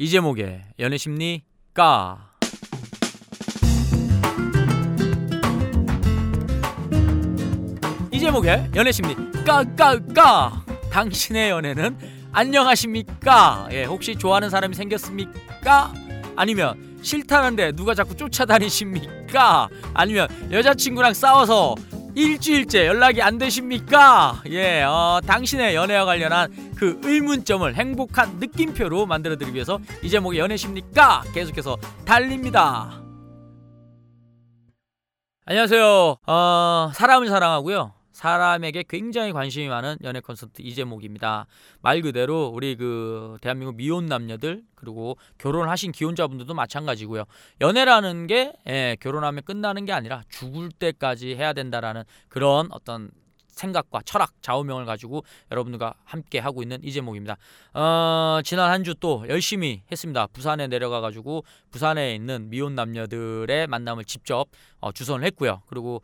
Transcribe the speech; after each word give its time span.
이제목의 0.00 0.62
연애심리 0.78 1.42
까 1.74 2.30
이제목의 8.10 8.70
연애심리 8.74 9.14
까까까 9.44 10.64
당신의 10.90 11.50
연애는 11.50 11.98
안녕하십니까? 12.32 13.68
예, 13.72 13.84
혹시 13.84 14.16
좋아하는 14.16 14.48
사람이 14.48 14.74
생겼습니까? 14.74 15.92
아니면 16.34 16.98
싫다는데 17.02 17.72
누가 17.72 17.92
자꾸 17.92 18.16
쫓아다니십니까? 18.16 19.68
아니면 19.92 20.28
여자친구랑 20.50 21.12
싸워서 21.12 21.74
일주일째 22.14 22.86
연락이 22.86 23.22
안 23.22 23.38
되십니까? 23.38 24.42
예, 24.48 24.82
어, 24.82 25.20
당신의 25.26 25.74
연애와 25.74 26.04
관련한 26.04 26.72
그 26.76 27.00
의문점을 27.02 27.74
행복한 27.74 28.38
느낌표로 28.38 29.06
만들어드리기 29.06 29.54
위해서 29.54 29.78
이 30.02 30.10
제목의 30.10 30.38
연애십니까? 30.38 31.22
계속해서 31.32 31.76
달립니다. 32.04 33.00
안녕하세요. 35.46 36.16
어, 36.26 36.90
사람을 36.94 37.28
사랑하고요 37.28 37.99
사람에게 38.20 38.84
굉장히 38.86 39.32
관심이 39.32 39.66
많은 39.68 39.96
연애 40.04 40.20
콘서트 40.20 40.60
이제목입니다. 40.60 41.46
말 41.80 42.02
그대로 42.02 42.48
우리 42.54 42.76
그 42.76 43.38
대한민국 43.40 43.76
미혼 43.76 44.04
남녀들 44.04 44.62
그리고 44.74 45.16
결혼하신 45.38 45.92
기혼자분들도 45.92 46.52
마찬가지고요. 46.52 47.24
연애라는 47.62 48.26
게 48.26 48.52
예, 48.68 48.98
결혼하면 49.00 49.42
끝나는 49.44 49.86
게 49.86 49.92
아니라 49.94 50.22
죽을 50.28 50.68
때까지 50.70 51.34
해야 51.34 51.54
된다라는 51.54 52.02
그런 52.28 52.68
어떤 52.72 53.10
생각과 53.48 54.02
철학, 54.04 54.32
좌우명을 54.42 54.84
가지고 54.84 55.24
여러분들과 55.50 55.94
함께 56.04 56.38
하고 56.38 56.62
있는 56.62 56.78
이제목입니다. 56.82 57.36
어, 57.74 58.40
지난 58.44 58.70
한 58.70 58.84
주 58.84 58.94
또 59.00 59.24
열심히 59.30 59.82
했습니다. 59.90 60.26
부산에 60.26 60.66
내려가 60.66 61.00
가지고 61.00 61.44
부산에 61.70 62.14
있는 62.14 62.50
미혼 62.50 62.74
남녀들의 62.74 63.66
만남을 63.66 64.04
직접 64.04 64.46
어, 64.80 64.92
주선을 64.92 65.24
했고요. 65.26 65.62
그리고 65.68 66.02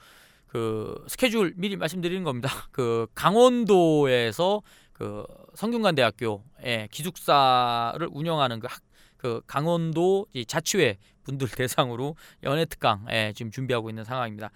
그 0.57 1.05
스케줄 1.07 1.53
미리 1.57 1.77
말씀드리는 1.77 2.25
겁니다. 2.25 2.49
그 2.73 3.07
강원도에서 3.15 4.63
그 4.95 5.27
성균관대학교의 5.53 6.89
기숙사를 6.91 8.09
운영하는 8.11 8.61
그, 8.61 8.67
학, 8.71 8.81
그 9.19 9.43
강원도 9.47 10.25
자치회 10.49 10.97
분들 11.25 11.49
대상으로 11.53 12.17
연애 12.43 12.65
특강 12.65 13.05
예, 13.11 13.35
지금 13.37 13.51
준비하고 13.51 13.91
있는 13.91 14.05
상황입니다. 14.05 14.51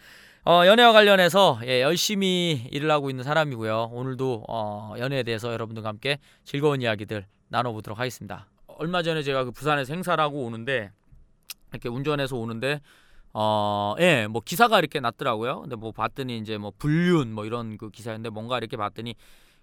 어, 0.47 0.63
연애와 0.65 0.95
관련해서 0.95 1.61
예, 1.65 1.83
열심히 1.83 2.67
일을 2.71 2.91
하고 2.91 3.11
있는 3.11 3.23
사람이고요. 3.23 3.91
오늘도 3.93 4.45
어, 4.49 4.95
연애에 4.97 5.23
대해서 5.23 5.53
여러분들과 5.53 5.91
함께 5.91 6.17
즐거운 6.45 6.81
이야기들 6.81 7.27
나눠보도록 7.49 7.99
하겠습니다. 7.99 8.47
얼마 8.69 9.03
전에 9.03 9.23
제가 9.23 9.45
그 9.45 9.51
부산에서 9.51 9.93
행사를 9.93 10.25
하고 10.25 10.47
오는데 10.47 10.93
이렇게 11.73 11.91
운전해서 11.91 12.37
오는데 12.37 12.81
어, 13.33 13.95
예, 14.01 14.27
뭐 14.27 14.43
기사가 14.45 14.79
이렇게 14.79 15.01
났더라고요. 15.01 15.63
근데 15.63 15.77
뭐 15.77 15.93
봤더니 15.93 16.39
이제 16.39 16.59
뭐 16.59 16.73
불륜 16.77 17.33
뭐 17.33 17.45
이런 17.45 17.79
그 17.79 17.91
기사인데 17.91 18.31
뭔가 18.31 18.59
이렇게 18.59 18.77
봤더니 18.77 19.15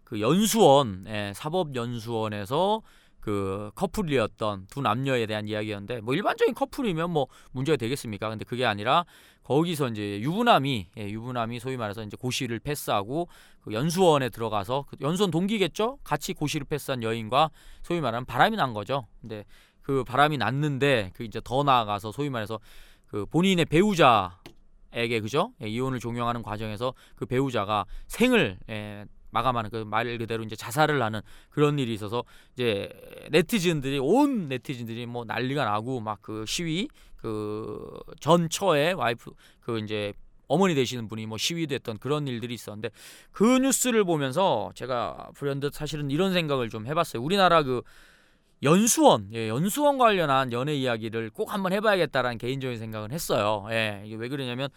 그 0.04 0.22
연수원, 0.22 1.06
예, 1.08 1.34
사법연수원에서 1.36 2.82
그 3.20 3.72
커플이었던 3.76 4.68
두 4.70 4.82
남녀에 4.82 5.26
대한 5.26 5.50
이야기였는데 5.50 6.00
뭐 6.00 6.14
일반적인 6.14 6.56
커플이면 6.56 7.12
뭐 7.12 7.28
문제가 7.52 7.76
되겠습니까? 7.76 8.30
근데 8.30 8.45
그게 8.45 8.66
아니라 8.66 9.04
거기서 9.44 9.90
이제 9.90 10.22
유부남이 10.22 10.88
예, 10.98 11.10
유부남이 11.10 11.60
소위 11.60 11.76
말해서 11.76 12.04
이제 12.04 12.16
고시를 12.16 12.60
패스하고 12.60 13.28
그 13.60 13.73
연수원에 13.73 14.30
들어가서 14.30 14.86
그 14.88 14.95
연수원 15.02 15.30
동기겠죠? 15.30 16.00
같이 16.06 16.34
고시를 16.34 16.68
패스한 16.70 17.04
여인과 17.04 17.52
소위 17.84 18.00
말하는 18.00 18.23
바람이 18.23 18.56
난 18.56 18.73
거죠. 18.73 19.08
근데 19.20 19.44
그 19.82 20.06
바람이 20.06 20.38
났는데 20.38 21.12
그 21.14 21.23
이제 21.23 21.42
더 21.44 21.64
나아가서 21.64 22.14
소위 22.14 22.30
말해서 22.30 22.60
그 23.08 23.26
본인의 23.26 23.66
배우자에게 23.66 25.20
그죠 25.22 25.54
예, 25.62 25.68
이혼을 25.68 26.00
종용하는 26.00 26.42
과정에서 26.44 26.94
그 27.16 27.26
배우자가 27.26 27.86
생을 28.08 28.58
예, 28.70 29.06
마감하는 29.32 29.70
그 29.70 29.84
말 29.86 30.18
그대로 30.18 30.44
이제 30.44 30.56
자살을 30.56 31.02
하는 31.02 31.22
그런 31.50 31.78
일이 31.80 31.94
있어서 31.94 32.23
이제 32.54 32.90
네티즌들이 33.32 34.00
온 34.00 34.48
네티즌들이 34.48 35.06
뭐 35.06 35.26
난리가 35.26 35.66
나고 35.66 36.00
막 36.00 36.20
그 36.22 36.46
시위 36.48 36.88
그 37.17 38.00
전처의 38.20 38.94
와이프 38.94 39.32
그 39.60 39.80
이제 39.80 40.14
어머니 40.48 40.76
되시는 40.76 41.08
분이 41.10 41.26
뭐 41.26 41.38
시위도 41.38 41.76
했던 41.76 41.98
그런 41.98 42.26
일들이 42.28 42.54
있었는데 42.54 42.90
그 43.32 43.58
뉴스를 43.60 44.06
보면서 44.06 44.72
제가 44.76 45.32
불현듯 45.36 45.73
사실은 45.73 46.10
이런 46.10 46.32
생각을 46.34 46.70
좀 46.70 46.88
해봤어요. 46.88 47.22
우리나라 47.22 47.64
그 47.64 47.82
연수원, 48.64 49.30
예, 49.34 49.50
연수원 49.50 49.98
관련한 49.98 50.52
연애 50.52 50.73
이야기를 50.73 51.30
꼭 51.32 51.54
한번 51.54 51.73
해봐야겠다라는 51.73 52.38
개인적인 52.38 52.80
생각을 52.80 53.12
했어요. 53.12 53.66
예, 53.70 54.02
이게 54.06 54.16
왜 54.16 54.30
그러냐면 54.30 54.70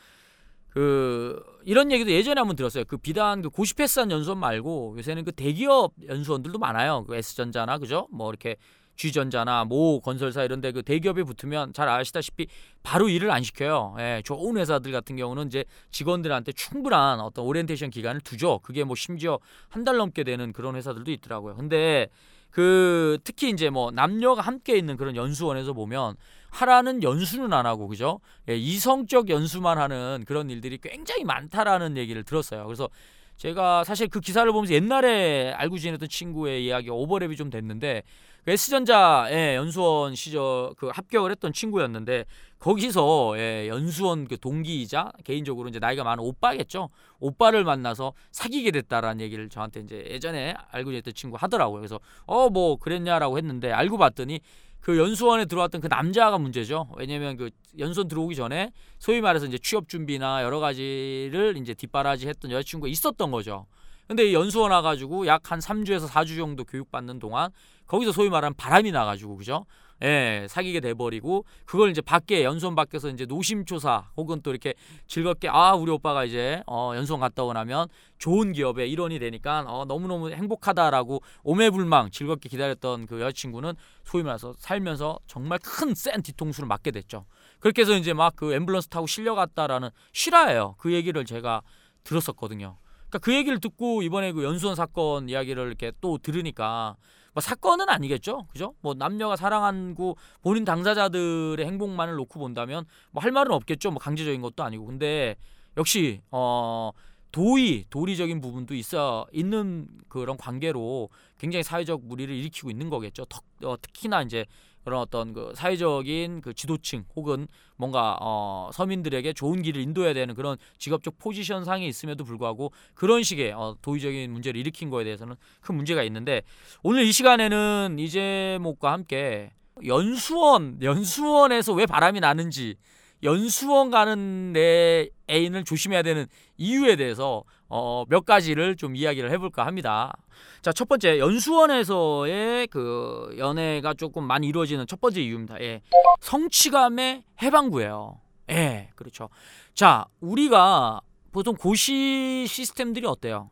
그 0.68 1.42
이런 1.64 1.90
얘기도 1.90 2.10
예전에 2.10 2.40
한번 2.40 2.56
들었어요. 2.56 2.84
그 2.84 2.96
비단 2.96 3.42
그 3.42 3.50
고시 3.50 3.74
패스한 3.74 4.10
연수원 4.10 4.38
말고 4.38 4.94
요새는 4.98 5.24
그 5.24 5.32
대기업 5.32 5.94
연수원들도 6.06 6.58
많아요. 6.58 7.04
그 7.08 7.16
S전자나 7.16 7.78
그죠? 7.78 8.06
뭐 8.12 8.30
이렇게 8.30 8.56
G전자나 8.96 9.64
모 9.64 10.00
건설사 10.00 10.44
이런데 10.44 10.72
그 10.72 10.82
대기업에 10.82 11.22
붙으면 11.24 11.72
잘 11.72 11.88
아시다시피 11.88 12.46
바로 12.82 13.08
일을 13.08 13.30
안 13.30 13.42
시켜요. 13.42 13.96
예, 13.98 14.20
좋은 14.24 14.58
회사들 14.58 14.92
같은 14.92 15.16
경우는 15.16 15.46
이제 15.46 15.64
직원들한테 15.90 16.52
충분한 16.52 17.18
어떤 17.20 17.46
오리엔테이션 17.46 17.88
기간을 17.90 18.20
두죠. 18.20 18.58
그게 18.62 18.84
뭐 18.84 18.94
심지어 18.94 19.38
한 19.70 19.84
달 19.84 19.96
넘게 19.96 20.22
되는 20.22 20.52
그런 20.52 20.76
회사들도 20.76 21.10
있더라고요. 21.12 21.56
근데 21.56 22.08
그 22.50 23.18
특히 23.24 23.50
이제 23.50 23.70
뭐 23.70 23.90
남녀가 23.90 24.42
함께 24.42 24.76
있는 24.76 24.96
그런 24.96 25.16
연수원에서 25.16 25.72
보면 25.72 26.16
하라는 26.50 27.02
연수는 27.02 27.52
안 27.52 27.66
하고 27.66 27.86
그죠? 27.88 28.20
예, 28.48 28.56
이성적 28.56 29.28
연수만 29.28 29.78
하는 29.78 30.24
그런 30.26 30.50
일들이 30.50 30.78
굉장히 30.78 31.24
많다라는 31.24 31.96
얘기를 31.96 32.24
들었어요. 32.24 32.64
그래서 32.64 32.88
제가 33.36 33.84
사실 33.84 34.08
그 34.08 34.20
기사를 34.20 34.50
보면서 34.52 34.74
옛날에 34.74 35.52
알고 35.52 35.78
지냈던 35.78 36.08
친구의 36.08 36.66
이야기가 36.66 36.94
오버랩이 36.94 37.36
좀 37.36 37.48
됐는데 37.50 38.02
그 38.44 38.52
S전자의 38.52 39.56
연수원 39.56 40.14
시절 40.14 40.74
그 40.76 40.88
합격을 40.88 41.30
했던 41.30 41.52
친구였는데 41.52 42.24
거기서 42.58 43.34
예, 43.38 43.68
연수원 43.68 44.26
그 44.28 44.38
동기이자 44.38 45.12
개인적으로 45.24 45.68
이제 45.68 45.78
나이가 45.78 46.04
많은 46.04 46.22
오빠겠죠. 46.24 46.90
오빠를 47.18 47.64
만나서 47.64 48.12
사귀게 48.32 48.70
됐다라는 48.70 49.20
얘기를 49.20 49.48
저한테 49.48 49.80
이제 49.80 50.04
예전에 50.10 50.54
알고 50.70 50.90
지냈던 50.90 51.14
친구 51.14 51.36
하더라고요. 51.38 51.80
그래서 51.80 52.00
어 52.26 52.50
뭐 52.50 52.76
그랬냐라고 52.76 53.38
했는데 53.38 53.70
알고 53.70 53.96
봤더니 53.96 54.40
그 54.80 54.98
연수원에 54.98 55.44
들어왔던 55.44 55.80
그 55.82 55.86
남자가 55.86 56.36
문제죠. 56.38 56.88
왜냐면 56.96 57.36
그 57.36 57.50
연수원 57.78 58.08
들어오기 58.08 58.34
전에 58.34 58.72
소위 58.98 59.20
말해서 59.20 59.46
이제 59.46 59.58
취업 59.58 59.88
준비나 59.88 60.42
여러 60.42 60.58
가지를 60.58 61.56
이제 61.58 61.74
뒷바라지 61.74 62.26
했던 62.28 62.50
여자친구가 62.50 62.88
있었던 62.90 63.30
거죠. 63.30 63.66
근데 64.08 64.32
연수원 64.32 64.72
와가지고 64.72 65.26
약 65.28 65.52
한 65.52 65.60
3주에서 65.60 66.08
4주 66.08 66.36
정도 66.36 66.64
교육받는 66.64 67.20
동안 67.20 67.50
거기서 67.90 68.12
소위 68.12 68.30
말하는 68.30 68.54
바람이 68.56 68.92
나가지고 68.92 69.36
그죠? 69.36 69.66
예, 70.02 70.46
사귀게 70.48 70.78
돼버리고 70.78 71.44
그걸 71.66 71.90
이제 71.90 72.00
밖에 72.00 72.44
연수원 72.44 72.76
밖에서 72.76 73.10
이제 73.10 73.26
노심초사 73.26 74.10
혹은 74.16 74.40
또 74.42 74.50
이렇게 74.50 74.74
즐겁게 75.08 75.48
아 75.50 75.74
우리 75.74 75.90
오빠가 75.90 76.24
이제 76.24 76.62
어, 76.68 76.92
연수원 76.94 77.20
갔다 77.20 77.42
오고 77.42 77.52
나면 77.52 77.88
좋은 78.18 78.52
기업에 78.52 78.86
일원이 78.86 79.18
되니까 79.18 79.64
어, 79.66 79.84
너무너무 79.86 80.30
행복하다라고 80.30 81.20
오매불망 81.42 82.12
즐겁게 82.12 82.48
기다렸던 82.48 83.06
그 83.06 83.20
여자친구는 83.20 83.74
소위 84.04 84.22
말해서 84.22 84.54
살면서 84.56 85.18
정말 85.26 85.58
큰 85.58 85.92
센 85.94 86.22
뒤통수를 86.22 86.68
맞게 86.68 86.92
됐죠. 86.92 87.26
그렇게 87.58 87.82
해서 87.82 87.94
이제 87.94 88.12
막 88.14 88.34
그 88.36 88.50
앰뷸런스 88.50 88.88
타고 88.88 89.08
실려갔다라는 89.08 89.90
실화예요. 90.12 90.76
그 90.78 90.92
얘기를 90.92 91.24
제가 91.24 91.62
들었었거든요. 92.04 92.78
그러니까 93.08 93.18
그 93.18 93.34
얘기를 93.34 93.58
듣고 93.58 94.02
이번에 94.02 94.30
그 94.32 94.44
연수원 94.44 94.76
사건 94.76 95.28
이야기를 95.28 95.66
이렇게 95.66 95.92
또 96.00 96.16
들으니까 96.16 96.94
뭐 97.32 97.40
사건은 97.40 97.88
아니겠죠, 97.88 98.46
그죠? 98.52 98.74
뭐 98.80 98.94
남녀가 98.94 99.36
사랑하고 99.36 100.16
본인 100.42 100.64
당사자들의 100.64 101.64
행복만을 101.64 102.14
놓고 102.16 102.38
본다면 102.40 102.84
뭐 103.12 103.22
할 103.22 103.30
말은 103.32 103.52
없겠죠. 103.52 103.90
뭐 103.90 103.98
강제적인 104.00 104.40
것도 104.42 104.62
아니고 104.64 104.86
근데 104.86 105.36
역시 105.76 106.20
어 106.30 106.90
도의 107.32 107.84
도리적인 107.90 108.40
부분도 108.40 108.74
있어 108.74 109.26
있는 109.32 109.86
그런 110.08 110.36
관계로 110.36 111.10
굉장히 111.38 111.62
사회적 111.62 112.04
무리를 112.04 112.34
일으키고 112.34 112.70
있는 112.70 112.90
거겠죠. 112.90 113.24
더, 113.26 113.40
어, 113.64 113.76
특히나 113.80 114.22
이제 114.22 114.46
그런 114.84 115.00
어떤 115.00 115.32
그 115.32 115.52
사회적인 115.54 116.40
그 116.40 116.54
지도층 116.54 117.04
혹은 117.14 117.46
뭔가 117.76 118.16
어 118.20 118.70
서민들에게 118.72 119.32
좋은 119.32 119.62
길을 119.62 119.80
인도해야 119.80 120.14
되는 120.14 120.34
그런 120.34 120.56
직업적 120.78 121.18
포지션 121.18 121.64
상에 121.64 121.86
있음에도 121.86 122.24
불구하고 122.24 122.72
그런 122.94 123.22
식의 123.22 123.52
어 123.52 123.76
도의적인 123.82 124.30
문제를 124.32 124.60
일으킨 124.60 124.90
거에 124.90 125.04
대해서는 125.04 125.36
큰 125.60 125.74
문제가 125.74 126.02
있는데 126.04 126.42
오늘 126.82 127.04
이 127.04 127.12
시간에는 127.12 127.96
이제목과 127.98 128.92
함께 128.92 129.52
연수원 129.86 130.78
연수원에서 130.82 131.72
왜 131.74 131.86
바람이 131.86 132.20
나는지 132.20 132.76
연수원 133.22 133.90
가는 133.90 134.52
내 134.52 135.08
애인을 135.28 135.64
조심해야 135.64 136.02
되는 136.02 136.26
이유에 136.56 136.96
대해서 136.96 137.44
어, 137.70 138.04
몇 138.08 138.26
가지를 138.26 138.76
좀 138.76 138.96
이야기를 138.96 139.30
해볼까 139.30 139.64
합니다. 139.64 140.12
자, 140.60 140.72
첫 140.72 140.88
번째 140.88 141.20
연수원에서의 141.20 142.66
그 142.66 143.34
연애가 143.38 143.94
조금 143.94 144.24
많이 144.24 144.48
이루어지는 144.48 144.86
첫 144.88 145.00
번째 145.00 145.22
이유입니다. 145.22 145.60
예, 145.62 145.80
성취감의 146.20 147.22
해방구예요. 147.40 148.20
예, 148.50 148.90
그렇죠. 148.96 149.28
자, 149.72 150.04
우리가 150.20 151.00
보통 151.30 151.54
고시 151.54 152.44
시스템들이 152.48 153.06
어때요? 153.06 153.50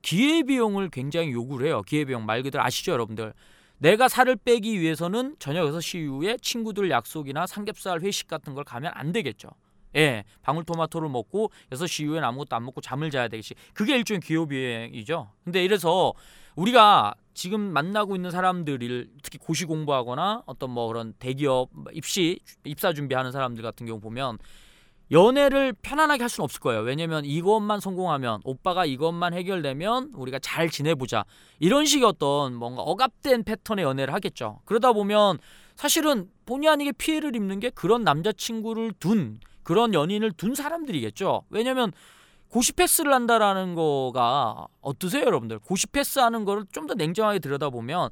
기회비용을 0.00 0.88
굉장히 0.88 1.32
요구를 1.32 1.66
해요. 1.66 1.82
기회비용 1.82 2.24
말 2.24 2.42
그대로 2.42 2.64
아시죠, 2.64 2.92
여러분들? 2.92 3.34
내가 3.76 4.08
살을 4.08 4.36
빼기 4.36 4.80
위해서는 4.80 5.36
저녁 5.38 5.66
6시 5.66 5.98
이후에 6.04 6.38
친구들 6.40 6.90
약속이나 6.90 7.46
삼겹살 7.46 8.00
회식 8.00 8.26
같은 8.28 8.54
걸 8.54 8.64
가면 8.64 8.92
안 8.94 9.12
되겠죠. 9.12 9.50
예, 9.96 10.24
방울토마토를 10.42 11.08
먹고 11.08 11.50
6시 11.70 12.04
이후엔 12.04 12.24
아무것도 12.24 12.56
안 12.56 12.64
먹고 12.64 12.80
잠을 12.80 13.10
자야 13.10 13.28
되겠지. 13.28 13.54
그게 13.74 13.96
일종의 13.96 14.20
기호비행이죠. 14.20 15.30
근데 15.44 15.64
이래서 15.64 16.12
우리가 16.56 17.14
지금 17.34 17.60
만나고 17.60 18.16
있는 18.16 18.30
사람들을 18.30 19.10
특히 19.22 19.38
고시 19.38 19.64
공부하거나 19.64 20.42
어떤 20.46 20.70
뭐 20.70 20.88
그런 20.88 21.14
대기업 21.20 21.70
입시 21.92 22.40
입사 22.64 22.92
준비하는 22.92 23.30
사람들 23.30 23.62
같은 23.62 23.86
경우 23.86 24.00
보면 24.00 24.38
연애를 25.10 25.72
편안하게 25.72 26.24
할 26.24 26.28
수는 26.28 26.44
없을 26.44 26.60
거예요. 26.60 26.82
왜냐면 26.82 27.24
이것만 27.24 27.80
성공하면 27.80 28.40
오빠가 28.44 28.84
이것만 28.84 29.34
해결되면 29.34 30.12
우리가 30.14 30.38
잘 30.40 30.68
지내보자. 30.68 31.24
이런 31.60 31.86
식의 31.86 32.06
어떤 32.06 32.54
뭔가 32.54 32.82
억압된 32.82 33.44
패턴의 33.44 33.84
연애를 33.84 34.12
하겠죠. 34.12 34.60
그러다 34.64 34.92
보면 34.92 35.38
사실은 35.76 36.28
본의 36.44 36.68
아니게 36.68 36.92
피해를 36.92 37.36
입는 37.36 37.60
게 37.60 37.70
그런 37.70 38.02
남자친구를 38.02 38.92
둔 38.98 39.38
그런 39.68 39.92
연인을 39.92 40.32
둔 40.32 40.54
사람들이겠죠. 40.54 41.42
왜냐면 41.50 41.92
고시 42.48 42.72
패스를 42.72 43.12
한다라는 43.12 43.74
거가 43.74 44.66
어떠세요, 44.80 45.24
여러분들? 45.26 45.58
고시 45.58 45.86
패스 45.88 46.20
하는 46.20 46.46
거를 46.46 46.64
좀 46.72 46.86
더 46.86 46.94
냉정하게 46.94 47.38
들여다보면 47.38 48.08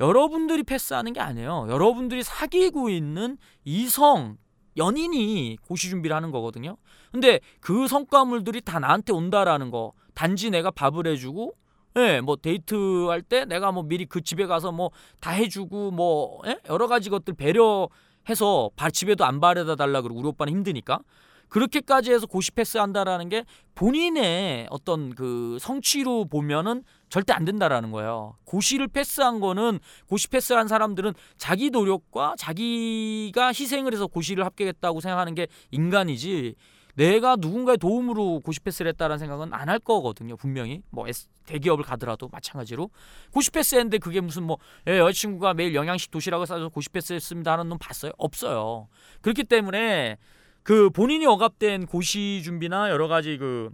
여러분들이 0.00 0.62
패스하는 0.62 1.12
게 1.12 1.20
아니에요. 1.20 1.66
여러분들이 1.68 2.22
사귀고 2.22 2.88
있는 2.88 3.36
이성 3.64 4.38
연인이 4.78 5.58
고시 5.68 5.90
준비를 5.90 6.16
하는 6.16 6.30
거거든요. 6.30 6.78
근데 7.12 7.38
그 7.60 7.86
성과물들이 7.86 8.62
다 8.62 8.78
나한테 8.78 9.12
온다라는 9.12 9.70
거. 9.70 9.92
단지 10.14 10.48
내가 10.48 10.70
밥을 10.70 11.06
해주고, 11.06 11.52
예, 11.98 12.22
뭐 12.22 12.36
데이트할 12.36 13.20
때 13.20 13.44
내가 13.44 13.72
뭐 13.72 13.82
미리 13.82 14.06
그 14.06 14.22
집에 14.22 14.46
가서 14.46 14.72
뭐 14.72 14.90
다 15.20 15.32
해주고 15.32 15.90
뭐 15.90 16.40
예? 16.46 16.58
여러 16.70 16.86
가지 16.88 17.10
것들 17.10 17.34
배려 17.34 17.90
해서 18.28 18.70
발 18.76 18.90
집에도 18.90 19.24
안 19.24 19.40
바래다 19.40 19.76
달라 19.76 20.00
그러고 20.02 20.20
우리 20.20 20.28
오빠는 20.28 20.52
힘드니까 20.52 21.00
그렇게까지 21.48 22.12
해서 22.12 22.26
고시 22.26 22.50
패스 22.50 22.78
한다라는 22.78 23.28
게 23.28 23.44
본인의 23.74 24.66
어떤 24.70 25.14
그 25.14 25.56
성취로 25.60 26.24
보면은 26.24 26.82
절대 27.08 27.32
안 27.32 27.44
된다라는 27.44 27.92
거예요. 27.92 28.36
고시를 28.44 28.88
패스한 28.88 29.38
거는 29.38 29.78
고시 30.08 30.28
패스한 30.28 30.66
사람들은 30.66 31.12
자기 31.36 31.70
노력과 31.70 32.34
자기가 32.38 33.48
희생을 33.48 33.92
해서 33.92 34.08
고시를 34.08 34.44
합격했다고 34.44 35.00
생각하는 35.00 35.34
게 35.36 35.46
인간이지. 35.70 36.56
내가 36.94 37.36
누군가의 37.36 37.78
도움으로 37.78 38.40
고시 38.40 38.60
패스를 38.60 38.90
했다라는 38.90 39.18
생각은 39.18 39.52
안 39.52 39.68
할 39.68 39.78
거거든요. 39.78 40.36
분명히 40.36 40.82
뭐 40.90 41.06
대기업을 41.46 41.84
가더라도 41.84 42.28
마찬가지로 42.28 42.90
고시 43.32 43.50
패스 43.50 43.74
했는데 43.74 43.98
그게 43.98 44.20
무슨 44.20 44.44
뭐 44.44 44.58
예, 44.86 44.98
여자친구가 44.98 45.54
매일 45.54 45.74
영양식 45.74 46.10
도시락을 46.10 46.46
싸서 46.46 46.68
고시 46.68 46.88
패스 46.90 47.12
했습니다 47.14 47.52
하는 47.52 47.68
놈 47.68 47.78
봤어요? 47.78 48.12
없어요. 48.18 48.88
그렇기 49.22 49.44
때문에 49.44 50.18
그 50.62 50.90
본인이 50.90 51.26
억압된 51.26 51.86
고시 51.86 52.42
준비나 52.44 52.90
여러 52.90 53.08
가지 53.08 53.36
그 53.38 53.70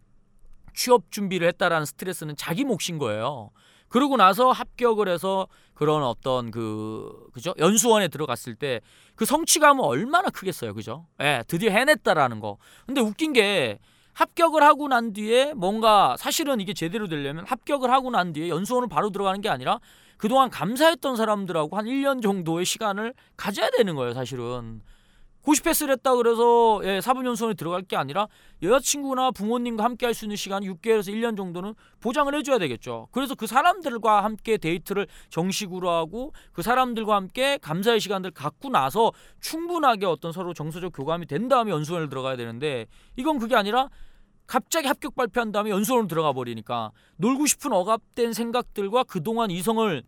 취업 0.75 1.11
준비를 1.11 1.47
했다라는 1.49 1.85
스트레스는 1.87 2.37
자기 2.37 2.65
몫인 2.65 2.99
거예요. 2.99 3.51
그러고 3.91 4.17
나서 4.17 4.51
합격을 4.51 5.09
해서 5.09 5.47
그런 5.75 6.03
어떤 6.03 6.51
그 6.51 7.29
그죠 7.35 7.55
연수원에 7.59 8.09
들어갔을 8.09 8.55
때 8.55 8.81
그 9.21 9.27
성취감은 9.27 9.85
얼마나 9.85 10.31
크겠어요, 10.31 10.73
그죠? 10.73 11.07
예, 11.21 11.43
드디어 11.47 11.71
해냈다라는 11.71 12.41
거. 12.41 12.57
근데 12.87 13.03
웃긴 13.03 13.35
게 13.35 13.79
합격을 14.15 14.63
하고 14.63 14.89
난 14.89 15.13
뒤에 15.13 15.53
뭔가 15.53 16.17
사실은 16.19 16.59
이게 16.59 16.73
제대로 16.73 17.07
되려면 17.07 17.45
합격을 17.47 17.91
하고 17.91 18.11
난 18.11 18.33
뒤에 18.33 18.49
연수원을 18.49 18.89
바로 18.89 19.11
들어가는 19.11 19.43
게 19.43 19.51
아니라 19.51 19.79
그동안 20.17 20.49
감사했던 20.49 21.17
사람들하고 21.17 21.77
한 21.77 21.85
1년 21.85 22.23
정도의 22.23 22.65
시간을 22.65 23.13
가져야 23.37 23.69
되는 23.77 23.95
거예요, 23.95 24.15
사실은. 24.15 24.81
고시 25.43 25.63
패스를 25.63 25.93
했다 25.93 26.15
그래서 26.15 26.81
예, 26.85 27.01
사분연수원에 27.01 27.55
들어갈 27.55 27.83
게 27.83 27.97
아니라 27.97 28.29
여자친구나 28.63 29.31
부모님과 29.31 29.83
함께 29.85 30.07
할 30.07 30.15
수 30.15 30.25
있는 30.27 30.37
시간 30.37 30.63
6개월에서 30.65 31.09
1년 31.15 31.37
정도는 31.37 31.75
보장을 32.01 32.35
해줘야 32.35 32.59
되겠죠. 32.59 33.09
그래서 33.13 33.35
그 33.35 33.47
사람들과 33.47 34.25
함께 34.25 34.59
데이트를 34.59 35.07
정식으로 35.31 35.89
하고 35.89 36.33
그 36.53 36.63
사람들과 36.63 37.15
함께 37.15 37.59
감사의 37.63 38.01
시간들 38.01 38.33
갖고 38.33 38.69
나서 38.69 39.13
충분하게 39.41 40.07
어떤 40.07 40.33
서로 40.33 40.53
정서적 40.53 40.93
교감이 40.95 41.27
된 41.27 41.49
다음에 41.49 41.71
연수원을 41.71 42.09
들어가야 42.09 42.37
되는데 42.37 42.87
이건 43.17 43.39
그게 43.39 43.55
아니라 43.55 43.89
갑자기 44.47 44.89
합격 44.89 45.15
발표한 45.15 45.53
다음에 45.53 45.71
연수원으로 45.71 46.09
들어가 46.09 46.33
버리니까 46.33 46.91
놀고 47.19 47.47
싶은 47.47 47.73
억압된 47.73 48.33
생각들과 48.33 49.05
그동안 49.05 49.51
이성을 49.51 50.03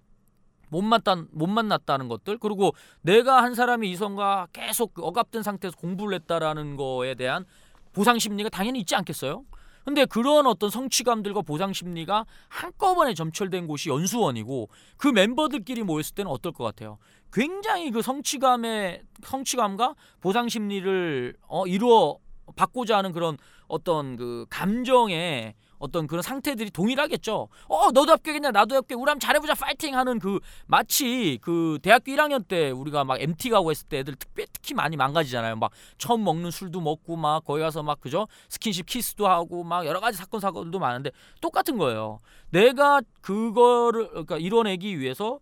못 0.72 0.80
만났다 0.80 1.26
못 1.30 1.46
만났다는 1.46 2.08
것들 2.08 2.38
그리고 2.38 2.74
내가 3.02 3.42
한 3.42 3.54
사람이 3.54 3.90
이성과 3.90 4.48
계속 4.54 4.94
그 4.94 5.02
억압된 5.02 5.42
상태에서 5.42 5.76
공부를 5.76 6.14
했다라는 6.14 6.76
거에 6.76 7.14
대한 7.14 7.44
보상 7.92 8.18
심리가 8.18 8.48
당연히 8.48 8.80
있지 8.80 8.96
않겠어요? 8.96 9.44
근데 9.84 10.06
그런 10.06 10.46
어떤 10.46 10.70
성취감들과 10.70 11.42
보상 11.42 11.72
심리가 11.72 12.24
한꺼번에 12.48 13.12
점철된 13.14 13.66
곳이 13.66 13.90
연수원이고 13.90 14.70
그 14.96 15.08
멤버들끼리 15.08 15.82
모였을 15.82 16.14
때는 16.14 16.30
어떨 16.30 16.52
것 16.52 16.64
같아요? 16.64 16.98
굉장히 17.32 17.90
그 17.90 18.00
성취감의 18.00 19.02
성취감과 19.24 19.94
보상 20.20 20.48
심리를 20.48 21.34
어, 21.48 21.66
이루어 21.66 22.18
받고자 22.56 22.96
하는 22.96 23.12
그런 23.12 23.36
어떤 23.66 24.16
그 24.16 24.46
감정의 24.48 25.54
어떤 25.82 26.06
그런 26.06 26.22
상태들이 26.22 26.70
동일하겠죠. 26.70 27.48
어, 27.66 27.90
너도 27.90 28.12
합격했냐? 28.12 28.52
나도 28.52 28.76
합격. 28.76 29.00
우리 29.00 29.08
한번 29.08 29.18
잘해보자. 29.18 29.54
파이팅 29.54 29.96
하는 29.96 30.20
그 30.20 30.38
마치 30.66 31.38
그 31.42 31.78
대학교 31.82 32.12
1학년 32.12 32.46
때 32.46 32.70
우리가 32.70 33.02
막 33.02 33.20
MT 33.20 33.50
가고 33.50 33.72
했을 33.72 33.88
때 33.88 33.98
애들 33.98 34.14
특히 34.14 34.46
특히 34.52 34.74
많이 34.74 34.96
망가지잖아요. 34.96 35.56
막 35.56 35.72
처음 35.98 36.22
먹는 36.22 36.52
술도 36.52 36.80
먹고 36.80 37.16
막 37.16 37.44
거기 37.44 37.60
가서 37.60 37.82
막 37.82 38.00
그죠? 38.00 38.28
스킨십 38.48 38.86
키스도 38.86 39.26
하고 39.26 39.64
막 39.64 39.84
여러 39.84 39.98
가지 39.98 40.16
사건 40.16 40.40
사고들도 40.40 40.78
많은데 40.78 41.10
똑같은 41.40 41.76
거예요. 41.76 42.20
내가 42.50 43.02
그거를 43.20 44.08
그러니까 44.10 44.38
이뤄내기 44.38 45.00
위해서 45.00 45.40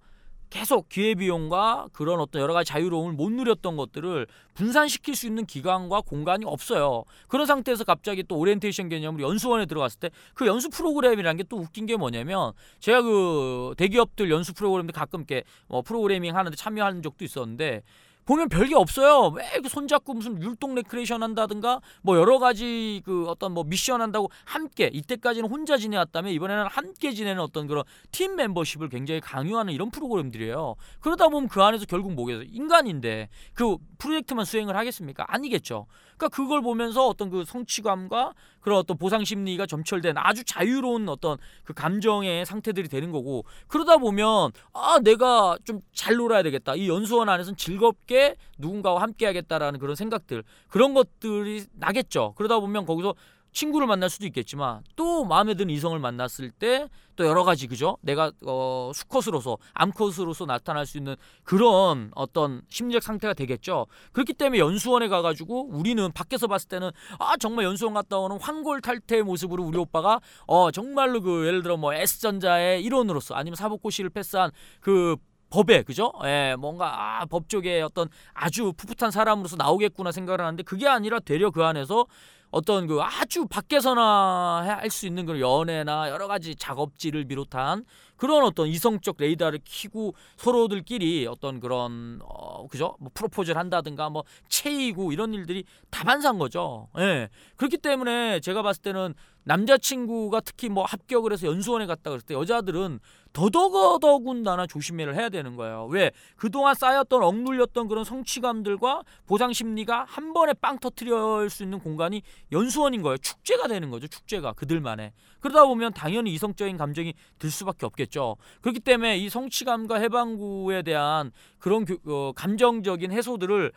계속 0.51 0.89
기회비용과 0.89 1.89
그런 1.93 2.21
어떤 2.21 2.43
여러 2.43 2.53
가지 2.53 2.71
자유로움을 2.73 3.13
못 3.13 3.31
누렸던 3.31 3.77
것들을 3.77 4.27
분산시킬 4.55 5.15
수 5.15 5.27
있는 5.27 5.47
기간과 5.47 6.01
공간이 6.03 6.45
없어요. 6.45 7.05
그런 7.29 7.47
상태에서 7.47 7.85
갑자기 7.85 8.25
또 8.25 8.37
오리엔테이션 8.37 8.89
개념으로 8.89 9.29
연수원에 9.29 9.67
들어갔을 9.67 10.01
때 10.01 10.11
그 10.35 10.47
연수 10.47 10.69
프로그램이라는 10.71 11.37
게 11.39 11.45
또 11.49 11.57
웃긴 11.57 11.87
게 11.87 11.97
뭐냐면 11.97 12.53
제가 12.81 13.03
그 13.03 13.75
대기업들 13.77 14.31
연수 14.31 14.53
프로그램들 14.55 14.93
가끔 14.93 15.21
이렇게 15.21 15.43
뭐 15.69 15.83
프로그래밍 15.83 16.37
하는데 16.37 16.57
참여하는 16.57 17.03
적도 17.03 17.25
있었는데 17.25 17.83
보면 18.27 18.49
별게 18.49 18.75
없어요. 18.75 19.33
왜그 19.35 19.69
손잡고 19.69 20.15
무슨 20.15 20.41
율동 20.41 20.75
레크레이션 20.75 21.23
한다든가 21.23 21.81
뭐 22.03 22.17
여러 22.17 22.39
가지 22.39 23.03
그 23.05 23.27
어떤 23.27 23.53
뭐 23.53 23.65
미션 23.65 24.01
한다고 24.01 24.31
함께 24.45 24.91
이때까지는 24.93 25.49
혼자 25.49 25.77
지내왔다면 25.77 26.33
이번에는 26.33 26.67
함께 26.67 27.13
지내는 27.13 27.43
어떤 27.43 27.67
그런 27.67 27.85
팀 28.13 28.37
멤버십을 28.37 28.89
굉장히 28.89 29.21
강요하는 29.21 29.73
이런 29.73 29.91
프로그램들이에요. 29.91 30.77
그러다 31.01 31.29
보면 31.29 31.49
그 31.49 31.63
안에서 31.63 31.87
결국 31.87 32.13
뭐겠어요? 32.13 32.45
인간인데 32.51 33.29
그 33.55 33.77
프로젝트만 33.99 34.45
수행을 34.45 34.77
하겠습니까? 34.77 35.25
아니겠죠. 35.29 35.87
그러니까 36.17 36.29
그걸 36.29 36.61
보면서 36.61 37.07
어떤 37.07 37.31
그 37.31 37.45
성취감과 37.45 38.35
그런 38.61 38.79
어떤 38.79 38.97
보상 38.97 39.25
심리가 39.25 39.67
점철된 39.67 40.17
아주 40.19 40.45
자유로운 40.45 41.09
어떤 41.09 41.39
그 41.65 41.73
감정의 41.73 42.45
상태들이 42.47 42.89
되는 42.89 43.11
거고 43.11 43.45
그러다 43.69 43.97
보면 43.99 44.53
아 44.73 44.99
내가 45.03 45.57
좀 45.65 45.81
잘 46.01 46.15
놀아야 46.17 46.43
되겠다. 46.43 46.75
이 46.77 46.89
연수원 46.89 47.29
안에서는 47.29 47.59
즐겁게 47.59 48.37
누군가와 48.57 49.03
함께 49.03 49.27
하겠다라는 49.27 49.79
그런 49.81 49.95
생각들 49.95 50.43
그런 50.69 50.95
것들이 50.95 51.67
나겠죠. 51.75 52.33
그러다 52.37 52.59
보면 52.59 52.87
거기서 52.87 53.15
친구를 53.53 53.87
만날 53.87 54.11
수도 54.11 54.27
있겠지만 54.27 54.83
또 54.97 55.25
마음에 55.25 55.55
드는 55.55 55.73
이성을 55.75 55.99
만났을 55.99 56.51
때 56.51 56.89
또 57.21 57.27
여러 57.27 57.45
가지 57.45 57.67
그죠? 57.67 57.99
내가 58.01 58.33
어, 58.47 58.93
수컷으로서 58.95 59.59
암컷으로서 59.75 60.47
나타날 60.47 60.87
수 60.87 60.97
있는 60.97 61.17
그런 61.45 62.11
어떤 62.15 62.63
심리적 62.71 63.03
상태가 63.03 63.35
되겠죠. 63.35 63.89
그렇기 64.13 64.33
때문에 64.33 64.59
연수원에 64.59 65.09
가가지고 65.09 65.69
우리는 65.69 66.11
밖에서 66.13 66.47
봤을 66.47 66.71
때는 66.71 66.91
아 67.19 67.37
정말 67.37 67.67
연수원 67.67 67.93
갔다 67.93 68.17
오는 68.17 68.39
황골탈퇴의 68.41 69.23
모습으로 69.23 69.63
우리 69.63 69.77
오빠가 69.77 70.23
어 70.47 70.71
정말로 70.71 71.21
그 71.21 71.47
예를 71.47 71.63
들어 71.63 71.77
뭐 71.77 71.93
S전자의 71.93 72.83
일원으로서 72.85 73.35
아니면 73.35 73.57
사법고시를 73.57 74.09
패스한 74.09 74.51
그 74.81 75.17
법에 75.51 75.83
그죠? 75.83 76.13
예, 76.25 76.57
뭔가 76.59 77.21
아, 77.21 77.27
법 77.27 77.49
쪽에 77.49 77.83
어떤 77.83 78.09
아주 78.33 78.73
풋풋한 78.77 79.11
사람으로서 79.11 79.57
나오겠구나 79.57 80.13
생각을 80.13 80.41
하는데 80.41 80.63
그게 80.63 80.87
아니라 80.89 81.19
되려 81.21 81.51
그 81.51 81.65
안에서 81.65 82.07
어떤 82.53 82.89
그 82.89 83.01
아주 83.01 83.47
밖에서나 83.47 84.63
할 84.81 84.91
수 84.91 85.07
있는 85.07 85.25
그런 85.25 85.41
연애나 85.41 86.11
여러 86.11 86.27
가지 86.27 86.57
작업지를 86.57 87.25
비롯한 87.27 87.85
그런 88.17 88.43
어떤 88.43 88.67
이성적 88.67 89.17
레이더를 89.19 89.61
키고 89.65 90.15
서로들끼리 90.37 91.27
어떤 91.29 91.61
그런 91.61 92.19
어 92.25 92.67
그죠 92.67 92.97
뭐 92.99 93.11
프로포즈를 93.15 93.57
한다든가 93.59 94.11
뭐 94.11 94.25
체이고 94.49 95.13
이런 95.13 95.33
일들이 95.33 95.65
다반사인 95.91 96.39
거죠. 96.39 96.89
예. 96.99 97.29
그렇기 97.57 97.79
때문에 97.79 98.41
제가 98.41 98.63
봤을 98.63 98.83
때는 98.83 99.15
남자친구가 99.45 100.41
특히 100.41 100.69
뭐 100.69 100.85
합격을 100.85 101.33
해서 101.33 101.47
연수원에 101.47 101.87
갔다 101.87 102.11
그랬을 102.11 102.27
때 102.27 102.35
여자들은 102.35 102.99
더더더군다나 103.33 104.67
조심해를 104.67 105.15
해야 105.15 105.29
되는 105.29 105.57
거예요. 105.57 105.87
왜 105.87 106.11
그동안 106.37 106.75
쌓였던 106.75 107.23
억눌렸던 107.23 107.89
그런 107.89 108.05
성취감들과 108.05 109.03
보상 109.27 109.53
심리가 109.53 110.05
한 110.09 110.33
번에 110.33 110.53
빵 110.55 110.79
터트릴 110.79 111.49
수 111.49 111.63
있는 111.63 111.79
공간이 111.79 112.23
연수원인 112.51 113.03
거예요. 113.03 113.19
축제가 113.19 113.69
되는 113.69 113.91
거죠. 113.91 114.09
축제가 114.09 114.53
그들만의. 114.55 115.13
그러다 115.41 115.65
보면 115.65 115.93
당연히 115.93 116.33
이성적인 116.35 116.77
감정이 116.77 117.15
들 117.39 117.51
수밖에 117.51 117.87
없겠죠. 117.87 118.37
그렇기 118.63 118.81
때문에 118.81 119.19
이 119.19 119.29
성취감과 119.29 119.97
해방구에 119.97 120.83
대한 120.83 121.31
그런 121.59 121.85
교, 121.85 121.99
어, 122.07 122.33
감정적인 122.33 123.13
해소들을 123.13 123.73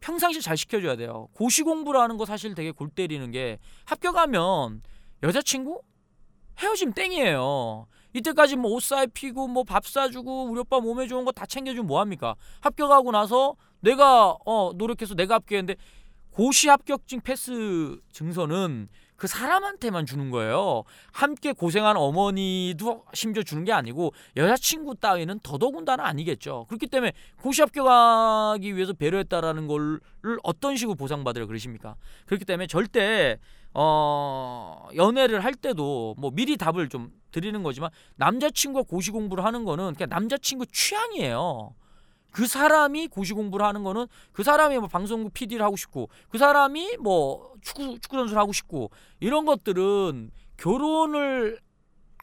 평상시 0.00 0.40
잘 0.40 0.56
시켜줘야 0.56 0.96
돼요. 0.96 1.28
고시 1.32 1.62
공부라는 1.62 2.18
거 2.18 2.24
사실 2.24 2.54
되게 2.54 2.70
골 2.70 2.88
때리는 2.88 3.30
게 3.30 3.58
합격하면 3.86 4.82
여자친구 5.22 5.82
헤어지면 6.60 6.94
땡이에요. 6.94 7.86
이때까지 8.18 8.56
뭐 8.56 8.74
옷 8.76 8.82
사입히고 8.82 9.48
뭐 9.48 9.64
밥 9.64 9.86
사주고 9.86 10.44
우리 10.50 10.60
오빠 10.60 10.80
몸에 10.80 11.06
좋은 11.06 11.24
거 11.24 11.32
다 11.32 11.46
챙겨주면 11.46 11.86
뭐합니까? 11.86 12.34
합격하고 12.60 13.10
나서 13.12 13.54
내가 13.80 14.36
어 14.44 14.72
노력해서 14.74 15.14
내가 15.14 15.36
합격했는데 15.36 15.76
고시 16.30 16.68
합격증 16.68 17.20
패스 17.20 17.98
증서는 18.12 18.88
그 19.16 19.26
사람한테만 19.26 20.06
주는 20.06 20.30
거예요. 20.30 20.84
함께 21.10 21.52
고생한 21.52 21.96
어머니도 21.96 23.04
심지어 23.14 23.42
주는 23.42 23.64
게 23.64 23.72
아니고 23.72 24.12
여자친구 24.36 24.94
따위는 25.00 25.40
더더군다나 25.42 26.06
아니겠죠. 26.06 26.66
그렇기 26.68 26.86
때문에 26.86 27.12
고시 27.42 27.62
합격하기 27.62 28.76
위해서 28.76 28.92
배려했다라는 28.92 29.66
걸 29.66 29.98
어떤 30.44 30.76
식으로 30.76 30.94
보상받으려 30.94 31.46
그러십니까? 31.46 31.96
그렇기 32.26 32.44
때문에 32.44 32.68
절대 32.68 33.38
어 33.80 34.88
연애를 34.96 35.44
할 35.44 35.54
때도 35.54 36.16
뭐 36.18 36.32
미리 36.32 36.56
답을 36.56 36.88
좀 36.88 37.12
드리는 37.30 37.62
거지만 37.62 37.90
남자친구가 38.16 38.88
고시 38.88 39.12
공부를 39.12 39.44
하는 39.44 39.64
거는 39.64 39.94
그냥 39.94 40.08
남자친구 40.08 40.66
취향이에요. 40.66 41.76
그 42.32 42.48
사람이 42.48 43.06
고시 43.06 43.34
공부를 43.34 43.64
하는 43.64 43.84
거는 43.84 44.08
그 44.32 44.42
사람이 44.42 44.76
뭐 44.78 44.88
방송국 44.88 45.32
PD를 45.32 45.64
하고 45.64 45.76
싶고 45.76 46.08
그 46.28 46.38
사람이 46.38 46.96
뭐 46.98 47.54
축구 47.62 48.00
축구 48.00 48.16
선수를 48.16 48.40
하고 48.40 48.52
싶고 48.52 48.90
이런 49.20 49.44
것들은 49.44 50.32
결혼을 50.56 51.60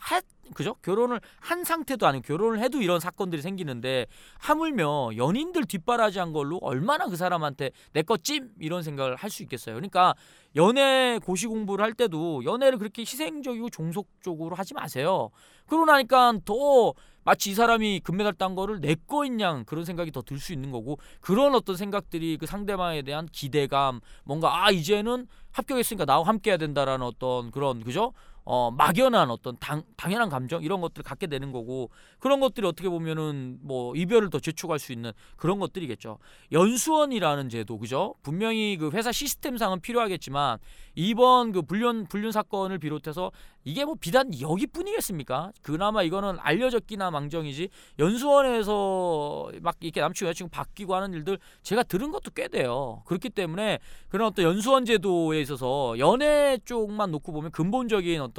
하 0.05 0.21
그죠? 0.53 0.75
결혼을 0.83 1.19
한 1.39 1.63
상태도 1.63 2.05
아니고 2.05 2.21
결혼을 2.27 2.59
해도 2.59 2.79
이런 2.79 2.99
사건들이 2.99 3.41
생기는데 3.41 4.05
하물며 4.37 5.17
연인들 5.17 5.65
뒷바라지한 5.65 6.31
걸로 6.31 6.59
얼마나 6.61 7.07
그 7.07 7.15
사람한테 7.15 7.71
내 7.93 8.03
거 8.03 8.15
찜 8.17 8.49
이런 8.59 8.83
생각을 8.83 9.15
할 9.15 9.31
수 9.31 9.41
있겠어요. 9.41 9.73
그러니까 9.73 10.13
연애 10.55 11.19
고시 11.25 11.47
공부를 11.47 11.83
할 11.83 11.93
때도 11.93 12.45
연애를 12.45 12.77
그렇게 12.77 13.01
희생적이고 13.01 13.71
종속적으로 13.71 14.55
하지 14.55 14.75
마세요. 14.75 15.31
그러고 15.65 15.85
나니까 15.85 16.33
더 16.45 16.93
마치 17.23 17.49
이 17.49 17.55
사람이 17.55 18.01
금메달 18.03 18.33
딴 18.33 18.53
거를 18.53 18.79
내 18.81 18.95
거인 19.07 19.41
양 19.41 19.65
그런 19.65 19.83
생각이 19.83 20.11
더 20.11 20.21
들 20.21 20.37
수 20.39 20.53
있는 20.53 20.69
거고 20.69 20.99
그런 21.19 21.55
어떤 21.55 21.75
생각들이 21.75 22.37
그 22.37 22.45
상대방에 22.45 23.01
대한 23.01 23.27
기대감 23.31 23.99
뭔가 24.23 24.63
아 24.63 24.69
이제는 24.69 25.25
합격했으니까 25.51 26.05
나와 26.05 26.27
함께 26.27 26.51
해야 26.51 26.57
된다라는 26.57 27.03
어떤 27.03 27.49
그런 27.49 27.83
그죠? 27.83 28.13
어 28.45 28.69
막연한 28.69 29.31
어떤 29.31 29.57
당, 29.57 29.81
당연한 29.97 30.29
감정 30.29 30.61
이런 30.61 30.79
것들을 30.79 31.03
갖게 31.03 31.25
되는 31.25 31.51
거고 31.51 31.89
그런 32.19 32.39
것들이 32.39 32.67
어떻게 32.67 32.87
보면은 32.89 33.57
뭐 33.61 33.95
이별을 33.95 34.29
더 34.29 34.39
재촉할 34.39 34.77
수 34.77 34.93
있는 34.93 35.11
그런 35.35 35.59
것들이겠죠. 35.59 36.19
연수원이라는 36.51 37.49
제도 37.49 37.79
그죠? 37.79 38.13
분명히 38.21 38.77
그 38.77 38.91
회사 38.91 39.11
시스템상은 39.11 39.81
필요하겠지만 39.81 40.59
이번 40.93 41.51
그 41.53 41.63
불륜 41.63 42.05
불륜 42.05 42.31
사건을 42.31 42.77
비롯해서 42.77 43.31
이게 43.63 43.83
뭐 43.83 43.95
비단 43.99 44.29
여기뿐이겠습니까? 44.39 45.51
그나마 45.63 46.03
이거는 46.03 46.37
알려졌기나 46.39 47.09
망정이지 47.09 47.69
연수원에서 47.97 49.51
막 49.61 49.75
이렇게 49.79 50.01
남친 50.01 50.27
여자친구 50.27 50.51
바뀌고 50.51 50.93
하는 50.93 51.13
일들 51.13 51.39
제가 51.63 51.81
들은 51.81 52.11
것도 52.11 52.29
꽤 52.35 52.47
돼요. 52.47 53.01
그렇기 53.05 53.31
때문에 53.31 53.79
그런 54.07 54.27
어떤 54.27 54.45
연수원 54.45 54.85
제도에 54.85 55.41
있어서 55.41 55.97
연애 55.97 56.59
쪽만 56.63 57.09
놓고 57.09 57.31
보면 57.31 57.49
근본적인 57.49 58.21
어떤 58.21 58.34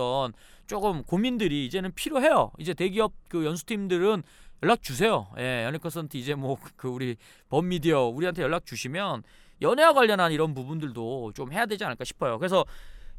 조금 0.66 1.02
고민들이 1.04 1.66
이제는 1.66 1.92
필요해요. 1.94 2.52
이제 2.58 2.74
대기업 2.74 3.12
그 3.28 3.44
연수팀들은 3.44 4.22
연락 4.62 4.82
주세요. 4.82 5.28
예, 5.38 5.64
연예 5.64 5.78
컨설턴트 5.78 6.16
이제 6.16 6.34
뭐 6.34 6.56
그 6.76 6.88
우리 6.88 7.16
범미디어 7.48 8.04
우리한테 8.06 8.42
연락 8.42 8.66
주시면 8.66 9.22
연애와 9.62 9.92
관련한 9.92 10.32
이런 10.32 10.54
부분들도 10.54 11.32
좀 11.34 11.52
해야 11.52 11.66
되지 11.66 11.84
않을까 11.84 12.04
싶어요. 12.04 12.38
그래서 12.38 12.64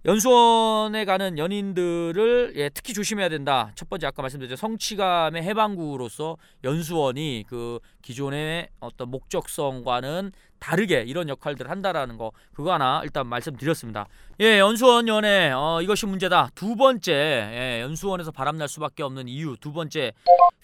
연수원에 0.05 1.05
가는 1.05 1.38
연인들을 1.38 2.53
예, 2.55 2.69
특히 2.69 2.93
조심해야 2.93 3.29
된다. 3.29 3.72
첫 3.75 3.89
번째 3.89 4.07
아까 4.07 4.22
말씀드렸죠 4.22 4.55
성취감의 4.55 5.43
해방구로서 5.43 6.38
연수원이 6.63 7.46
그 7.48 7.79
기존의 8.03 8.69
어떤 8.79 9.10
목적성과는 9.10 10.31
다르게 10.60 11.02
이런 11.04 11.30
역할들을 11.30 11.70
한다라는 11.70 12.18
거 12.18 12.32
그거 12.54 12.74
하나 12.74 13.02
일단 13.04 13.28
말씀드렸습니다. 13.28 14.08
예, 14.40 14.60
연수원 14.60 15.08
연애 15.08 15.52
어, 15.52 15.82
이것이 15.82 16.06
문제다. 16.06 16.50
두 16.56 16.76
번째 16.76 17.12
예, 17.14 17.82
연수원에서 17.82 18.32
바람날 18.32 18.68
수밖에 18.68 19.04
없는 19.04 19.28
이유 19.28 19.56
두 19.60 19.72
번째 19.72 20.14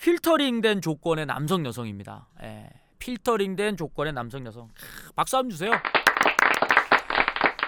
필터링된 0.01 0.81
조건의 0.81 1.25
남성 1.25 1.65
여성입니다. 1.65 2.27
예, 2.43 2.69
필터링된 2.99 3.77
조건의 3.77 4.13
남성 4.13 4.45
여성 4.45 4.69
박수 5.15 5.37
한번 5.37 5.51
주세요. 5.51 5.71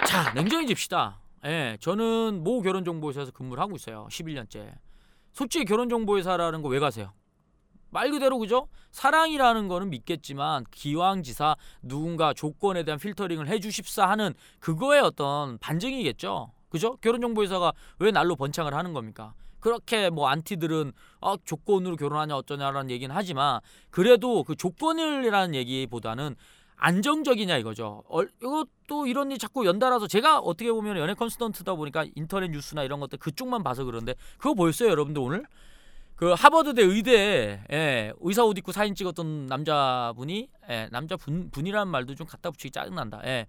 자 0.07 0.31
냉정해집시다. 0.33 1.19
예, 1.45 1.77
저는 1.79 2.43
모 2.43 2.61
결혼 2.61 2.83
정보회사에서 2.85 3.31
근무를 3.31 3.61
하고 3.61 3.75
있어요. 3.75 4.07
11년째. 4.09 4.73
솔직히 5.33 5.65
결혼 5.65 5.89
정보회사라는 5.89 6.61
거 6.61 6.69
왜 6.69 6.79
가세요? 6.79 7.11
말 7.95 8.11
그대로 8.11 8.37
그죠? 8.39 8.67
사랑이라는 8.91 9.69
거는 9.69 9.89
믿겠지만 9.89 10.65
기왕지사 10.69 11.55
누군가 11.81 12.33
조건에 12.33 12.83
대한 12.83 12.99
필터링을 12.99 13.47
해주십사 13.47 14.05
하는 14.09 14.33
그거의 14.59 14.99
어떤 14.99 15.57
반증이겠죠. 15.59 16.51
그죠? 16.67 16.97
결혼정보회사가 16.97 17.71
왜 17.99 18.11
날로 18.11 18.35
번창을 18.35 18.73
하는 18.73 18.91
겁니까? 18.91 19.33
그렇게 19.61 20.09
뭐 20.09 20.27
안티들은 20.27 20.91
아, 21.21 21.37
조건으로 21.45 21.95
결혼하냐 21.95 22.35
어쩌냐라는 22.35 22.91
얘기는 22.91 23.15
하지만 23.15 23.61
그래도 23.91 24.43
그 24.43 24.57
조건이라는 24.57 25.55
얘기보다는 25.55 26.35
안정적이냐 26.75 27.55
이거죠. 27.59 28.03
어, 28.09 28.23
이것도 28.23 29.07
이런 29.07 29.31
일 29.31 29.37
자꾸 29.37 29.65
연달아서 29.65 30.07
제가 30.07 30.39
어떻게 30.39 30.69
보면 30.69 30.97
연애 30.97 31.13
컨스턴트다 31.13 31.75
보니까 31.75 32.05
인터넷 32.15 32.49
뉴스나 32.51 32.83
이런 32.83 32.99
것들 32.99 33.19
그쪽만 33.19 33.63
봐서 33.63 33.85
그런데 33.85 34.15
그거 34.37 34.53
보였어요 34.53 34.89
여러분들 34.89 35.21
오늘? 35.21 35.45
그 36.15 36.31
하버드대 36.31 36.81
의대에 36.81 37.59
예, 37.71 38.13
의사 38.21 38.43
옷 38.45 38.57
입고 38.57 38.71
사진 38.71 38.95
찍었던 38.95 39.47
남자분이 39.47 40.49
예, 40.69 40.87
남자 40.91 41.17
분, 41.17 41.49
분이라는 41.51 41.91
말도 41.91 42.15
좀 42.15 42.25
갖다 42.25 42.51
붙이기 42.51 42.71
짜증난다. 42.71 43.21
예. 43.25 43.47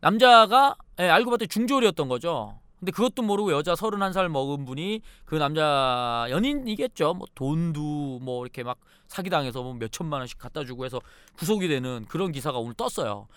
남자가 0.00 0.76
예, 1.00 1.04
알고 1.08 1.30
봤더니 1.30 1.48
중졸이었던 1.48 2.08
거죠. 2.08 2.58
근데 2.78 2.90
그것도 2.90 3.22
모르고 3.22 3.52
여자 3.52 3.74
31살 3.74 4.28
먹은 4.28 4.64
분이 4.64 5.00
그 5.24 5.36
남자 5.36 6.26
연인이겠죠. 6.30 7.14
뭐 7.14 7.26
돈도 7.34 8.18
뭐 8.20 8.44
이렇게 8.44 8.64
막 8.64 8.78
사기당해서 9.06 9.62
뭐 9.62 9.74
몇 9.74 9.92
천만 9.92 10.20
원씩 10.20 10.38
갖다 10.38 10.64
주고 10.64 10.84
해서 10.84 11.00
구속이 11.36 11.68
되는 11.68 12.04
그런 12.08 12.32
기사가 12.32 12.58
오늘 12.58 12.74
떴어요. 12.74 13.28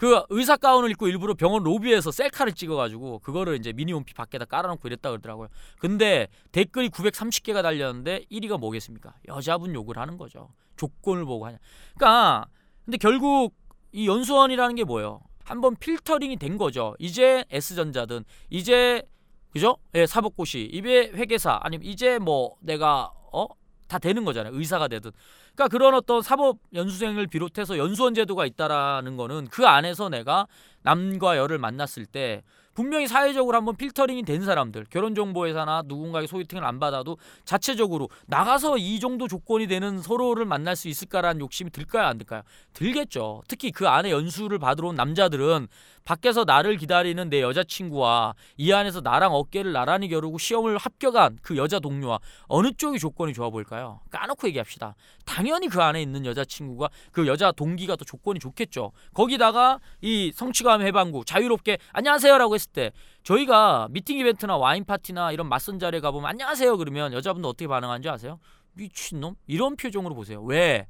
그 0.00 0.24
의사 0.30 0.56
가운을 0.56 0.90
입고 0.92 1.08
일부러 1.08 1.34
병원 1.34 1.62
로비에서 1.62 2.10
셀카를 2.10 2.54
찍어가지고 2.54 3.18
그거를 3.18 3.56
이제 3.56 3.74
미니홈피 3.74 4.14
밖에다 4.14 4.46
깔아놓고 4.46 4.88
이랬다 4.88 5.10
그러더라고요. 5.10 5.48
근데 5.78 6.28
댓글이 6.52 6.88
930개가 6.88 7.62
달렸는데 7.62 8.24
1위가 8.32 8.58
뭐겠습니까? 8.58 9.12
여자분 9.28 9.74
욕을 9.74 9.98
하는 9.98 10.16
거죠. 10.16 10.54
조건을 10.78 11.26
보고 11.26 11.44
하냐. 11.44 11.58
그러니까 11.98 12.46
근데 12.86 12.96
결국 12.96 13.54
이 13.92 14.08
연수원이라는 14.08 14.74
게 14.76 14.84
뭐예요? 14.84 15.20
한번 15.44 15.76
필터링이 15.76 16.38
된 16.38 16.56
거죠. 16.56 16.94
이제 16.98 17.44
S전자든 17.50 18.24
이제 18.48 19.02
그죠? 19.50 19.76
예, 19.94 20.06
사법고시, 20.06 20.70
이제 20.72 21.10
회계사 21.12 21.58
아니면 21.62 21.84
이제 21.84 22.18
뭐 22.18 22.56
내가 22.60 23.10
어? 23.34 23.46
다 23.90 23.98
되는 23.98 24.24
거잖아요. 24.24 24.54
의사가 24.56 24.86
되든. 24.86 25.10
그러니까 25.54 25.68
그런 25.68 25.94
어떤 25.94 26.22
사법 26.22 26.58
연수생을 26.72 27.26
비롯해서 27.26 27.76
연수원 27.76 28.14
제도가 28.14 28.46
있다라는 28.46 29.16
거는 29.16 29.48
그 29.48 29.66
안에서 29.66 30.08
내가 30.08 30.46
남과 30.82 31.36
여를 31.36 31.58
만났을 31.58 32.06
때 32.06 32.42
분명히 32.74 33.06
사회적으로 33.06 33.56
한번 33.56 33.76
필터링이 33.76 34.22
된 34.22 34.44
사람들 34.44 34.86
결혼정보회사나 34.90 35.82
누군가의 35.86 36.26
소개팅을 36.26 36.64
안 36.64 36.78
받아도 36.78 37.18
자체적으로 37.44 38.08
나가서 38.26 38.78
이 38.78 39.00
정도 39.00 39.28
조건이 39.28 39.66
되는 39.66 40.00
서로를 40.00 40.44
만날 40.44 40.76
수 40.76 40.88
있을까라는 40.88 41.40
욕심이 41.40 41.70
들까요 41.70 42.06
안 42.06 42.18
들까요? 42.18 42.42
들겠죠. 42.72 43.42
특히 43.48 43.70
그 43.70 43.88
안에 43.88 44.10
연수를 44.10 44.58
받으러 44.58 44.88
온 44.88 44.94
남자들은 44.94 45.68
밖에서 46.04 46.44
나를 46.44 46.76
기다리는 46.76 47.28
내 47.28 47.42
여자친구와 47.42 48.34
이 48.56 48.72
안에서 48.72 49.00
나랑 49.00 49.32
어깨를 49.34 49.72
나란히 49.72 50.08
겨루고 50.08 50.38
시험을 50.38 50.78
합격한 50.78 51.38
그 51.42 51.56
여자 51.56 51.78
동료와 51.78 52.18
어느 52.46 52.72
쪽이 52.72 52.98
조건이 52.98 53.32
좋아 53.32 53.50
보일까요? 53.50 54.00
까놓고 54.10 54.48
얘기합시다. 54.48 54.94
당연히 55.24 55.68
그 55.68 55.80
안에 55.80 56.00
있는 56.02 56.24
여자친구가 56.24 56.88
그 57.12 57.26
여자 57.26 57.52
동기가 57.52 57.96
더 57.96 58.04
조건이 58.04 58.40
좋겠죠. 58.40 58.92
거기다가 59.14 59.78
이 60.00 60.32
성취감 60.34 60.82
해방구 60.82 61.24
자유롭게 61.24 61.78
안녕하세요라고 61.92 62.56
했을 62.60 62.70
때 62.72 62.92
저희가 63.22 63.88
미팅 63.90 64.18
이벤트나 64.18 64.56
와인 64.56 64.84
파티나 64.84 65.32
이런 65.32 65.48
맞선 65.48 65.78
자리에 65.78 66.00
가보면 66.00 66.28
안녕하세요 66.28 66.76
그러면 66.76 67.12
여자분들 67.12 67.48
어떻게 67.48 67.66
반응하는지 67.66 68.08
아세요? 68.08 68.38
미친놈? 68.74 69.34
이런 69.46 69.76
표정으로 69.76 70.14
보세요. 70.14 70.40
왜? 70.42 70.86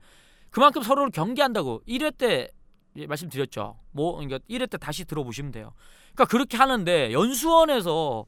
그만큼 0.51 0.83
서로를 0.83 1.11
경계한다고 1.11 1.83
1회 1.89 2.17
때 2.19 2.49
말씀드렸죠. 2.95 3.79
뭐 3.93 4.17
그러니까 4.17 4.39
1회 4.51 4.69
때 4.69 4.77
다시 4.77 5.05
들어보시면 5.05 5.53
돼요. 5.53 5.73
그러니까 6.13 6.25
그렇게 6.27 6.57
하는데 6.57 7.13
연수원에서 7.13 8.27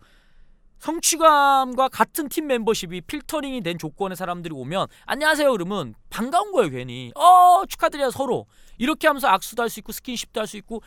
성취감과 0.78 1.88
같은 1.88 2.28
팀 2.28 2.46
멤버십이 2.48 3.02
필터링이 3.02 3.60
된 3.62 3.78
조건의 3.78 4.16
사람들이 4.16 4.52
오면 4.54 4.88
안녕하세요 5.06 5.52
그러면 5.52 5.94
반가운 6.10 6.50
거예요 6.50 6.70
괜히 6.70 7.12
어 7.14 7.62
축하드려요 7.68 8.10
서로 8.10 8.46
이렇게 8.78 9.06
하면서 9.06 9.28
악수도 9.28 9.62
할 9.62 9.68
수 9.68 9.78
있고 9.78 9.92
스킨십도 9.92 10.40
할 10.40 10.46
수 10.48 10.56
있고 10.56 10.82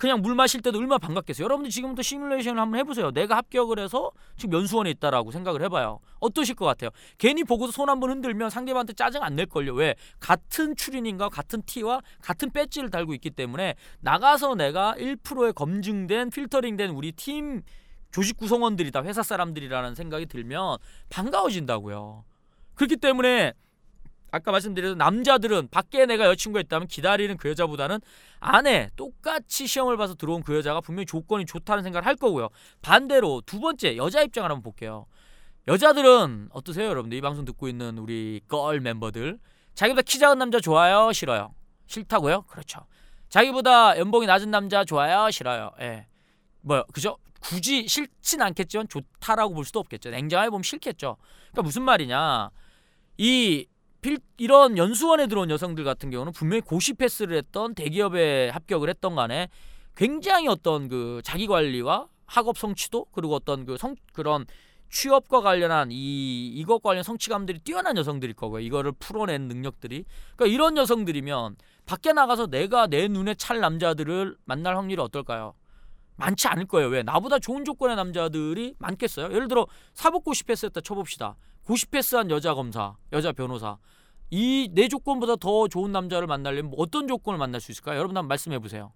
그냥 0.00 0.22
물 0.22 0.34
마실 0.34 0.62
때도 0.62 0.78
얼마나 0.78 0.96
반갑겠어요. 0.96 1.44
여러분들 1.44 1.70
지금부터 1.70 2.00
시뮬레이션을 2.00 2.58
한번 2.58 2.80
해보세요. 2.80 3.10
내가 3.10 3.36
합격을 3.36 3.78
해서 3.78 4.10
지금 4.38 4.58
연수원에 4.58 4.88
있다라고 4.92 5.30
생각을 5.30 5.60
해봐요. 5.64 6.00
어떠실 6.20 6.54
것 6.54 6.64
같아요? 6.64 6.88
괜히 7.18 7.44
보고서 7.44 7.70
손 7.70 7.90
한번 7.90 8.08
흔들면 8.08 8.48
상대방한테 8.48 8.94
짜증 8.94 9.22
안 9.22 9.36
낼걸요. 9.36 9.74
왜? 9.74 9.94
같은 10.18 10.74
추리닝과 10.74 11.28
같은 11.28 11.60
티와 11.66 12.00
같은 12.22 12.50
배지를 12.50 12.88
달고 12.88 13.12
있기 13.12 13.28
때문에 13.28 13.74
나가서 14.00 14.54
내가 14.54 14.94
1%의 14.96 15.52
검증된 15.52 16.30
필터링된 16.30 16.92
우리 16.92 17.12
팀 17.12 17.60
조직 18.10 18.38
구성원들이다 18.38 19.02
회사 19.02 19.22
사람들이라는 19.22 19.94
생각이 19.94 20.24
들면 20.24 20.78
반가워진다고요. 21.10 22.24
그렇기 22.74 22.96
때문에 22.96 23.52
아까 24.32 24.52
말씀드린 24.52 24.96
남자들은 24.98 25.68
밖에 25.70 26.06
내가 26.06 26.26
여친구가 26.26 26.60
있다면 26.62 26.88
기다리는 26.88 27.36
그 27.36 27.48
여자보다는 27.50 28.00
안에 28.40 28.90
똑같이 28.96 29.66
시험을 29.66 29.96
봐서 29.96 30.14
들어온 30.14 30.42
그 30.42 30.56
여자가 30.56 30.80
분명히 30.80 31.06
조건이 31.06 31.46
좋다는 31.46 31.82
생각을 31.82 32.06
할 32.06 32.16
거고요. 32.16 32.48
반대로 32.82 33.42
두 33.44 33.60
번째 33.60 33.96
여자 33.96 34.22
입장을 34.22 34.48
한번 34.48 34.62
볼게요. 34.62 35.06
여자들은 35.68 36.48
어떠세요, 36.52 36.88
여러분들? 36.88 37.18
이 37.18 37.20
방송 37.20 37.44
듣고 37.44 37.68
있는 37.68 37.98
우리 37.98 38.40
걸 38.48 38.80
멤버들 38.80 39.38
자기보다 39.74 40.02
키 40.02 40.18
작은 40.18 40.38
남자 40.38 40.58
좋아요, 40.60 41.12
싫어요? 41.12 41.54
싫다고요? 41.86 42.42
그렇죠. 42.42 42.86
자기보다 43.28 43.98
연봉이 43.98 44.26
낮은 44.26 44.50
남자 44.50 44.84
좋아요, 44.84 45.30
싫어요? 45.30 45.70
예. 45.80 46.06
뭐요? 46.62 46.84
그죠? 46.92 47.18
굳이 47.40 47.88
싫진 47.88 48.42
않겠지만 48.42 48.88
좋다라고 48.88 49.54
볼 49.54 49.64
수도 49.64 49.80
없겠죠. 49.80 50.10
냉정하게 50.10 50.50
보면 50.50 50.62
싫겠죠. 50.62 51.16
그러니까 51.50 51.62
무슨 51.62 51.82
말이냐? 51.82 52.50
이 53.18 53.66
필, 54.00 54.18
이런 54.38 54.78
연수원에 54.78 55.26
들어온 55.26 55.50
여성들 55.50 55.84
같은 55.84 56.10
경우는 56.10 56.32
분명히 56.32 56.60
고시 56.62 56.94
패스를 56.94 57.36
했던 57.36 57.74
대기업에 57.74 58.48
합격을 58.50 58.88
했던 58.88 59.14
간에 59.14 59.48
굉장히 59.96 60.48
어떤 60.48 60.88
그 60.88 61.20
자기 61.24 61.46
관리와 61.46 62.08
학업 62.26 62.56
성취도 62.58 63.06
그리고 63.12 63.34
어떤 63.34 63.66
그 63.66 63.76
성 63.76 63.94
그런 64.12 64.46
취업과 64.90 65.40
관련한 65.40 65.90
이 65.92 66.48
이것 66.48 66.82
관련 66.82 67.02
성취감들이 67.04 67.60
뛰어난 67.60 67.96
여성들일 67.96 68.34
거고요. 68.34 68.60
이거를 68.60 68.92
풀어낸 68.98 69.42
능력들이. 69.48 70.04
그러니까 70.36 70.52
이런 70.52 70.76
여성들이면 70.76 71.56
밖에 71.86 72.12
나가서 72.12 72.48
내가 72.48 72.86
내 72.88 73.06
눈에 73.08 73.34
찰 73.34 73.60
남자들을 73.60 74.36
만날 74.44 74.76
확률이 74.76 75.00
어떨까요? 75.00 75.54
많지 76.20 76.46
않을 76.48 76.66
거예요. 76.66 76.88
왜? 76.88 77.02
나보다 77.02 77.38
좋은 77.38 77.64
조건의 77.64 77.96
남자들이 77.96 78.74
많겠어요? 78.78 79.32
예를 79.34 79.48
들어 79.48 79.66
사법 79.94 80.22
고시 80.24 80.44
패스 80.44 80.66
했다 80.66 80.80
쳐봅시다. 80.80 81.36
고시 81.64 81.86
패스한 81.86 82.30
여자 82.30 82.54
검사, 82.54 82.96
여자 83.12 83.32
변호사. 83.32 83.78
이 84.30 84.68
내 84.72 84.86
조건보다 84.88 85.34
더 85.36 85.66
좋은 85.66 85.90
남자를 85.90 86.26
만나려면 86.28 86.72
어떤 86.76 87.08
조건을 87.08 87.38
만날 87.38 87.60
수 87.60 87.72
있을까요? 87.72 87.98
여러분 87.98 88.16
한번 88.16 88.28
말씀해 88.28 88.58
보세요. 88.60 88.92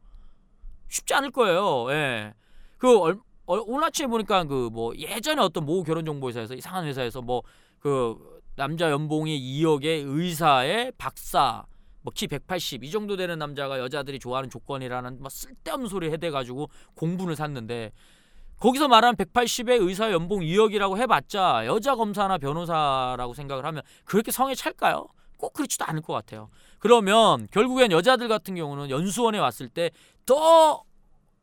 쉽지 0.89 1.13
않을 1.15 1.31
거예요. 1.33 1.91
예. 1.91 2.35
그 2.79 2.99
얼, 3.01 3.19
어, 3.47 3.57
오늘 3.67 3.85
아침에 3.89 4.07
보니까 4.07 4.45
그 4.45 4.71
뭐 4.73 4.95
예전에 4.97 5.41
어떤 5.43 5.65
모 5.67 5.83
결혼 5.83 6.05
정보 6.05 6.29
회사에서 6.29 6.55
이상한 6.55 6.85
회사에서 6.87 7.21
뭐 7.23 7.43
그 7.81 8.17
남자 8.57 8.91
연봉이 8.91 9.39
2억의 9.39 10.05
의사의 10.07 10.93
박사 10.97 11.67
뭐 12.05 12.13
키 12.15 12.29
180 12.29 12.85
이 12.85 12.91
정도 12.91 13.17
되는 13.17 13.39
남자가 13.39 13.79
여자들이 13.81 14.19
좋아하는 14.19 14.51
조건이라는 14.51 15.19
뭐 15.21 15.29
쓸데없는 15.29 15.89
소리 15.89 16.11
해대 16.13 16.31
가지고 16.31 16.69
공분을 16.95 17.35
샀는데 17.35 17.93
거기서 18.61 18.89
말하는 18.89 19.17
180의 19.17 19.81
의사 19.87 20.13
연봉 20.13 20.41
2억이라고 20.41 20.97
해봤자 20.99 21.65
여자 21.67 21.97
검사나 21.97 22.39
변호사라고 22.39 23.35
생각을 23.35 23.65
하면 23.65 23.83
그렇게 24.05 24.31
성에 24.31 24.55
찰까요? 24.55 25.09
꼭 25.39 25.53
그렇지도 25.55 25.85
않을 25.87 26.03
것 26.03 26.13
같아요. 26.13 26.49
그러면 26.79 27.49
결국엔 27.51 27.91
여자들 27.91 28.29
같은 28.29 28.55
경우는 28.55 28.91
연수원에 28.91 29.39
왔을 29.39 29.69
때 29.69 29.91
더 30.27 30.85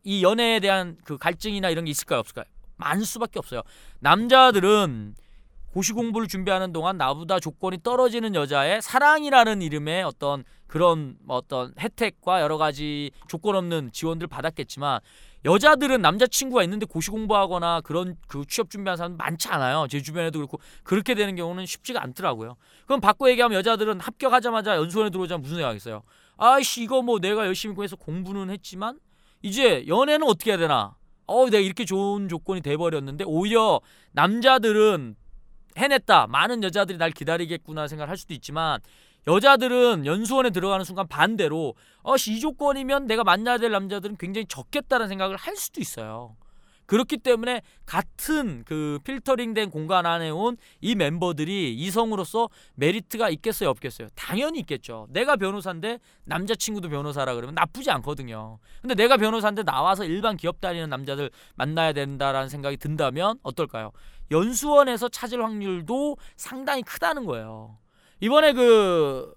이 0.03 0.23
연애에 0.23 0.59
대한 0.59 0.97
그 1.03 1.15
갈증이나 1.17 1.69
이런 1.69 1.85
게 1.85 1.91
있을까요 1.91 2.19
없을까요? 2.21 2.45
많을 2.77 3.05
수밖에 3.05 3.37
없어요. 3.37 3.61
남자들은 3.99 5.13
고시 5.73 5.93
공부를 5.93 6.27
준비하는 6.27 6.73
동안 6.73 6.97
나보다 6.97 7.39
조건이 7.39 7.77
떨어지는 7.81 8.35
여자의 8.35 8.81
사랑이라는 8.81 9.61
이름의 9.61 10.03
어떤 10.03 10.43
그런 10.67 11.15
어떤 11.27 11.73
혜택과 11.79 12.41
여러 12.41 12.57
가지 12.57 13.11
조건 13.27 13.55
없는 13.55 13.91
지원들 13.93 14.27
받았겠지만 14.27 14.99
여자들은 15.45 16.01
남자친구가 16.01 16.63
있는데 16.63 16.85
고시 16.85 17.09
공부하거나 17.09 17.81
그런 17.81 18.15
그 18.27 18.45
취업 18.47 18.69
준비하는 18.69 18.97
사람 18.97 19.17
많지 19.17 19.47
않아요. 19.47 19.87
제 19.89 20.01
주변에도 20.01 20.39
그렇고 20.39 20.59
그렇게 20.83 21.15
되는 21.15 21.35
경우는 21.35 21.65
쉽지가 21.65 22.03
않더라고요. 22.03 22.57
그럼 22.85 22.99
바꿔 22.99 23.29
얘기하면 23.29 23.57
여자들은 23.57 24.01
합격하자마자 24.01 24.75
연수원에 24.75 25.09
들어오자면 25.09 25.41
무슨 25.41 25.55
생각이겠어요? 25.55 26.03
아이씨 26.37 26.83
이거 26.83 27.01
뭐 27.01 27.19
내가 27.19 27.45
열심히 27.47 27.73
공해서 27.75 27.95
공부는 27.95 28.49
했지만 28.49 28.99
이제 29.41 29.85
연애는 29.87 30.27
어떻게 30.27 30.51
해야 30.51 30.57
되나? 30.57 30.95
어 31.27 31.45
내가 31.45 31.59
이렇게 31.59 31.85
좋은 31.85 32.27
조건이 32.27 32.61
돼버렸는데 32.61 33.23
오히려 33.25 33.79
남자들은 34.11 35.15
해냈다. 35.77 36.27
많은 36.27 36.63
여자들이 36.63 36.97
날 36.97 37.11
기다리겠구나 37.11 37.87
생각할 37.87 38.17
수도 38.17 38.33
있지만 38.33 38.79
여자들은 39.27 40.05
연수원에 40.05 40.49
들어가는 40.49 40.83
순간 40.83 41.07
반대로 41.07 41.75
어이 42.03 42.39
조건이면 42.39 43.05
내가 43.05 43.23
만나야 43.23 43.57
될 43.57 43.71
남자들은 43.71 44.17
굉장히 44.17 44.45
적겠다는 44.47 45.07
생각을 45.07 45.35
할 45.37 45.55
수도 45.55 45.79
있어요. 45.79 46.35
그렇기 46.87 47.17
때문에 47.19 47.61
같은 47.85 48.63
그 48.65 48.99
필터링된 49.05 49.69
공간 49.69 50.05
안에 50.05 50.29
온 50.29 50.57
이 50.81 50.95
멤버들이 50.95 51.73
이성으로서 51.73 52.49
메리트가 52.75 53.29
있겠어요, 53.29 53.69
없겠어요? 53.69 54.09
당연히 54.15 54.59
있겠죠. 54.59 55.07
내가 55.09 55.37
변호사인데 55.37 55.99
남자친구도 56.25 56.89
변호사라 56.89 57.35
그러면 57.35 57.55
나쁘지 57.55 57.91
않거든요. 57.91 58.59
근데 58.81 58.95
내가 58.95 59.15
변호사인데 59.15 59.63
나와서 59.63 60.03
일반 60.03 60.35
기업 60.35 60.59
다니는 60.59 60.89
남자들 60.89 61.29
만나야 61.55 61.93
된다라는 61.93 62.49
생각이 62.49 62.75
든다면 62.75 63.37
어떨까요? 63.43 63.91
연수원에서 64.31 65.09
찾을 65.09 65.43
확률도 65.43 66.17
상당히 66.37 66.81
크다는 66.83 67.25
거예요. 67.25 67.77
이번에 68.19 68.53
그 68.53 69.33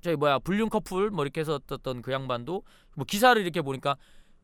저희 0.00 0.16
뭐야 0.16 0.38
불륜 0.38 0.68
커플 0.68 1.10
뭐 1.10 1.24
이렇게 1.24 1.40
해서 1.40 1.60
어떤 1.70 2.00
그 2.00 2.12
양반도 2.12 2.62
뭐 2.94 3.04
기사를 3.04 3.40
이렇게 3.40 3.60
보니까 3.60 3.96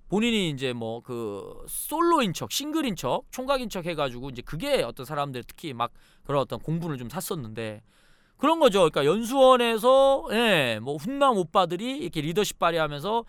본인이 0.09 0.51
이제 0.51 0.72
뭐 0.72 1.01
그 1.01 1.64
솔로인 1.68 2.33
척, 2.33 2.53
싱글인 2.53 2.96
척, 2.96 3.25
총각인 3.31 3.68
척 3.68 3.87
해가지고 3.87 4.31
이제 4.31 4.42
그게 4.42 4.83
어떤 4.83 5.07
사람들 5.07 5.44
특히 5.44 5.72
막 5.72 5.92
그런 6.25 6.40
어떤 6.40 6.59
공분을 6.59 6.99
좀 6.99 7.09
샀었는데 7.09 7.83
그런 8.37 8.61
거죠. 8.61 8.81
그러니까 8.81 9.07
연수원에서 9.07 10.29
예, 10.33 10.79
뭐 10.83 10.96
훈남 10.96 11.37
오빠들이 11.38 11.99
이렇게 11.99 12.20
리더십 12.20 12.59
발휘하면서 12.59 13.11
뭐 13.11 13.25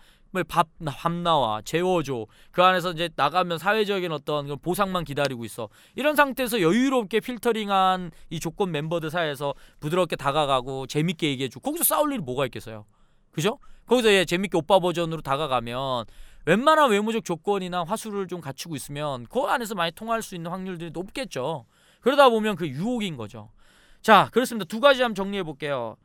밥 0.48 0.68
밥 0.84 1.12
나와 1.12 1.62
재워줘 1.62 2.26
그 2.50 2.62
안에서 2.62 2.92
이제 2.92 3.08
나가면 3.16 3.58
사회적인 3.58 4.12
어떤 4.12 4.58
보상만 4.58 5.04
기다리고 5.04 5.44
있어 5.44 5.68
이런 5.94 6.16
상태에서 6.16 6.60
여유롭게 6.60 7.20
필터링한 7.20 8.10
이 8.30 8.40
조건 8.40 8.70
멤버들 8.70 9.10
사이에서 9.10 9.54
부드럽게 9.80 10.16
다가가고 10.16 10.86
재밌게 10.86 11.28
얘기해주고 11.30 11.62
거기서 11.62 11.84
싸울 11.84 12.12
일이 12.12 12.22
뭐가 12.22 12.44
있겠어요 12.46 12.84
그죠 13.32 13.58
거기서 13.86 14.10
예, 14.10 14.24
재밌게 14.24 14.56
오빠 14.58 14.78
버전으로 14.78 15.22
다가가면 15.22 16.04
웬만한 16.44 16.90
외모적 16.90 17.24
조건이나 17.24 17.84
화술을 17.84 18.26
좀 18.26 18.40
갖추고 18.40 18.76
있으면 18.76 19.26
그 19.26 19.40
안에서 19.40 19.74
많이 19.74 19.92
통할 19.92 20.22
수 20.22 20.34
있는 20.34 20.50
확률들이 20.50 20.90
높겠죠. 20.92 21.66
그러다 22.00 22.30
보면 22.30 22.56
그 22.56 22.66
유혹인 22.66 23.16
거죠. 23.16 23.50
자, 24.00 24.30
그렇습니다. 24.32 24.64
두 24.64 24.80
가지 24.80 25.02
한번 25.02 25.14
정리해 25.14 25.42
볼게요. 25.42 25.96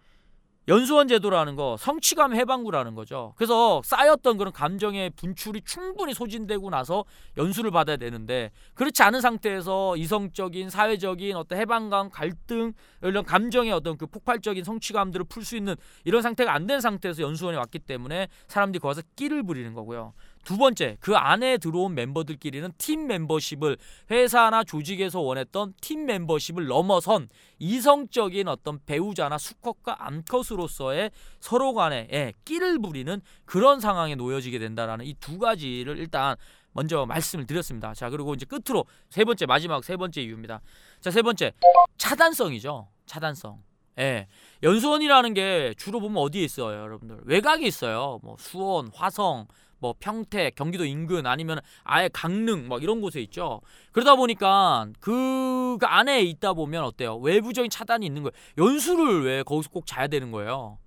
연수원 0.69 1.09
제도라는 1.09 1.57
거 1.57 1.75
성취감 1.77 2.33
해방구라는 2.35 2.95
거죠. 2.95 3.33
그래서 3.35 3.81
쌓였던 3.83 4.37
그런 4.37 4.53
감정의 4.53 5.09
분출이 5.09 5.61
충분히 5.65 6.13
소진되고 6.13 6.69
나서 6.69 7.03
연수를 7.37 7.69
받아야 7.69 7.97
되는데 7.97 8.49
그렇지 8.73 9.03
않은 9.03 9.19
상태에서 9.19 9.97
이성적인 9.97 10.69
사회적인 10.69 11.35
어떤 11.35 11.59
해방감, 11.59 12.09
갈등 12.11 12.71
이런 13.01 13.25
감정의 13.25 13.73
어떤 13.73 13.97
그 13.97 14.07
폭발적인 14.07 14.63
성취감들을 14.63 15.25
풀 15.25 15.43
수 15.43 15.57
있는 15.57 15.75
이런 16.05 16.21
상태가 16.21 16.53
안 16.53 16.63
된 16.63 16.79
상태에서 16.79 17.23
연수원에 17.23 17.57
왔기 17.57 17.79
때문에 17.79 18.29
사람들이 18.47 18.79
거기서 18.79 19.01
끼를 19.17 19.43
부리는 19.43 19.73
거고요. 19.73 20.13
두 20.43 20.57
번째, 20.57 20.97
그 20.99 21.15
안에 21.15 21.57
들어온 21.57 21.95
멤버들끼리는 21.95 22.71
팀 22.77 23.07
멤버십을 23.07 23.77
회사나 24.11 24.63
조직에서 24.63 25.21
원했던 25.21 25.73
팀 25.81 26.05
멤버십을 26.05 26.67
넘어선 26.67 27.29
이성적인 27.59 28.47
어떤 28.47 28.79
배우자나 28.85 29.37
수컷과 29.37 30.05
암컷으로서의 30.05 31.11
서로 31.39 31.73
간에 31.73 32.07
예, 32.11 32.33
끼를 32.45 32.79
부리는 32.79 33.21
그런 33.45 33.79
상황에 33.79 34.15
놓여지게 34.15 34.59
된다라는 34.59 35.05
이 35.05 35.13
두 35.19 35.39
가지를 35.39 35.97
일단 35.97 36.35
먼저 36.73 37.05
말씀을 37.05 37.45
드렸습니다. 37.47 37.93
자, 37.93 38.09
그리고 38.09 38.33
이제 38.33 38.45
끝으로 38.45 38.85
세 39.09 39.23
번째 39.23 39.45
마지막 39.45 39.83
세 39.85 39.95
번째 39.95 40.21
이유입니다. 40.21 40.59
자, 40.99 41.11
세 41.11 41.21
번째 41.21 41.53
차단성이죠. 41.97 42.89
차단성. 43.05 43.61
예. 43.99 44.27
연수원이라는 44.63 45.33
게 45.33 45.73
주로 45.77 45.99
보면 46.01 46.17
어디에 46.21 46.43
있어요, 46.43 46.81
여러분들? 46.81 47.21
외곽에 47.25 47.65
있어요. 47.67 48.19
뭐 48.23 48.35
수원, 48.39 48.89
화성, 48.93 49.47
뭐 49.83 49.93
평택, 49.99 50.55
경기도 50.55 50.85
인근 50.85 51.25
아니면 51.25 51.59
아예 51.83 52.07
강릉 52.13 52.69
뭐 52.69 52.79
이런 52.79 53.01
곳에 53.01 53.19
있죠. 53.19 53.59
그러다 53.91 54.15
보니까 54.15 54.87
그 55.01 55.77
안에 55.81 56.21
있다 56.21 56.53
보면 56.53 56.85
어때요? 56.85 57.17
외부적인 57.17 57.69
차단이 57.69 58.05
있는 58.05 58.23
거예요. 58.23 58.31
연수를 58.57 59.25
왜 59.25 59.43
거기서 59.43 59.69
꼭 59.71 59.85
자야 59.85 60.07
되는 60.07 60.31
거예요? 60.31 60.77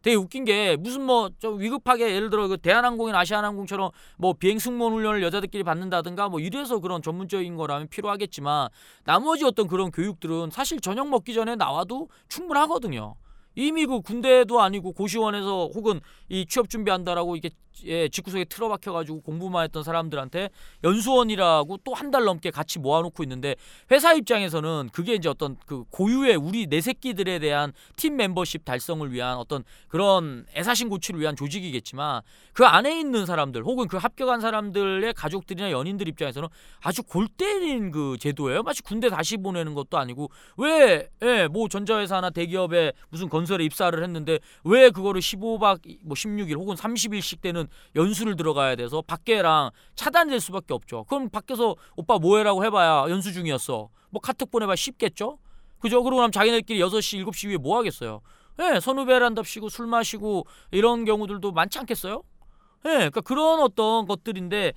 되게 0.00 0.14
웃긴 0.14 0.44
게 0.44 0.76
무슨 0.76 1.02
뭐 1.04 1.28
좀 1.40 1.58
위급하게 1.58 2.14
예를 2.14 2.30
들어 2.30 2.46
그 2.46 2.56
대한항공이나 2.56 3.18
아시아나항공처럼 3.18 3.90
뭐 4.16 4.32
비행 4.34 4.60
승무원 4.60 4.92
훈련을 4.92 5.24
여자들끼리 5.24 5.64
받는다든가 5.64 6.28
뭐 6.28 6.38
이래서 6.38 6.78
그런 6.78 7.02
전문적인 7.02 7.56
거라면 7.56 7.88
필요하겠지만 7.88 8.68
나머지 9.02 9.44
어떤 9.44 9.66
그런 9.66 9.90
교육들은 9.90 10.50
사실 10.52 10.80
저녁 10.80 11.08
먹기 11.08 11.34
전에 11.34 11.56
나와도 11.56 12.08
충분하거든요. 12.28 13.16
이미 13.56 13.86
그 13.86 14.02
군대도 14.02 14.60
아니고 14.60 14.92
고시원에서 14.92 15.70
혹은 15.74 16.00
이 16.28 16.46
취업 16.46 16.68
준비한다라고 16.68 17.36
이게 17.36 17.50
예, 17.84 18.08
집구석에 18.08 18.44
틀어박혀 18.46 18.92
가지고 18.92 19.20
공부만 19.20 19.64
했던 19.64 19.82
사람들한테 19.82 20.48
연수원이라고 20.84 21.78
또 21.84 21.92
한 21.94 22.10
달 22.10 22.24
넘게 22.24 22.50
같이 22.50 22.78
모아놓고 22.78 23.22
있는데 23.24 23.56
회사 23.90 24.12
입장에서는 24.12 24.90
그게 24.92 25.14
이제 25.14 25.28
어떤 25.28 25.56
그 25.66 25.84
고유의 25.90 26.36
우리 26.36 26.66
내 26.66 26.80
새끼들에 26.80 27.38
대한 27.40 27.72
팀 27.96 28.16
멤버십 28.16 28.64
달성을 28.64 29.10
위한 29.12 29.36
어떤 29.38 29.64
그런 29.88 30.46
애사심 30.54 30.88
고치를 30.88 31.18
위한 31.20 31.34
조직이겠지만 31.34 32.22
그 32.52 32.64
안에 32.64 32.98
있는 33.00 33.26
사람들 33.26 33.64
혹은 33.64 33.88
그 33.88 33.96
합격한 33.96 34.40
사람들의 34.40 35.12
가족들이나 35.14 35.70
연인들 35.72 36.06
입장에서는 36.08 36.48
아주 36.80 37.02
골 37.02 37.26
때린 37.28 37.90
그 37.90 38.16
제도예요. 38.20 38.62
마치 38.62 38.82
군대 38.82 39.08
다시 39.08 39.36
보내는 39.36 39.74
것도 39.74 39.98
아니고 39.98 40.30
왜 40.58 41.08
예, 41.22 41.48
뭐 41.48 41.68
전자회사나 41.68 42.30
대기업에 42.30 42.92
무슨 43.08 43.28
건설에 43.28 43.64
입사를 43.64 44.00
했는데 44.00 44.38
왜 44.64 44.90
그거를 44.90 45.20
15박 45.20 45.80
뭐 46.02 46.14
16일 46.14 46.54
혹은 46.56 46.76
30일씩 46.76 47.40
되는 47.40 47.65
연수를 47.94 48.36
들어가야 48.36 48.76
돼서 48.76 49.02
밖에랑 49.02 49.70
차단될 49.94 50.40
수밖에 50.40 50.74
없죠. 50.74 51.04
그럼 51.04 51.28
밖에서 51.28 51.76
오빠 51.96 52.18
뭐해라고 52.18 52.64
해봐야 52.64 53.10
연수 53.10 53.32
중이었어. 53.32 53.88
뭐 54.10 54.20
카톡 54.20 54.50
보내봐 54.50 54.76
쉽겠죠? 54.76 55.38
그죠? 55.80 56.02
그러고 56.02 56.20
나면 56.20 56.32
자기네들끼리 56.32 56.80
6시, 56.80 57.24
7시 57.24 57.48
위에 57.48 57.56
뭐 57.56 57.78
하겠어요? 57.78 58.20
예, 58.60 58.80
선후배란답시고 58.80 59.68
술 59.68 59.86
마시고 59.86 60.46
이런 60.70 61.04
경우들도 61.04 61.52
많지 61.52 61.78
않겠어요? 61.78 62.22
예, 62.86 62.90
그러니까 62.90 63.20
그런 63.20 63.60
어떤 63.60 64.06
것들인데 64.06 64.72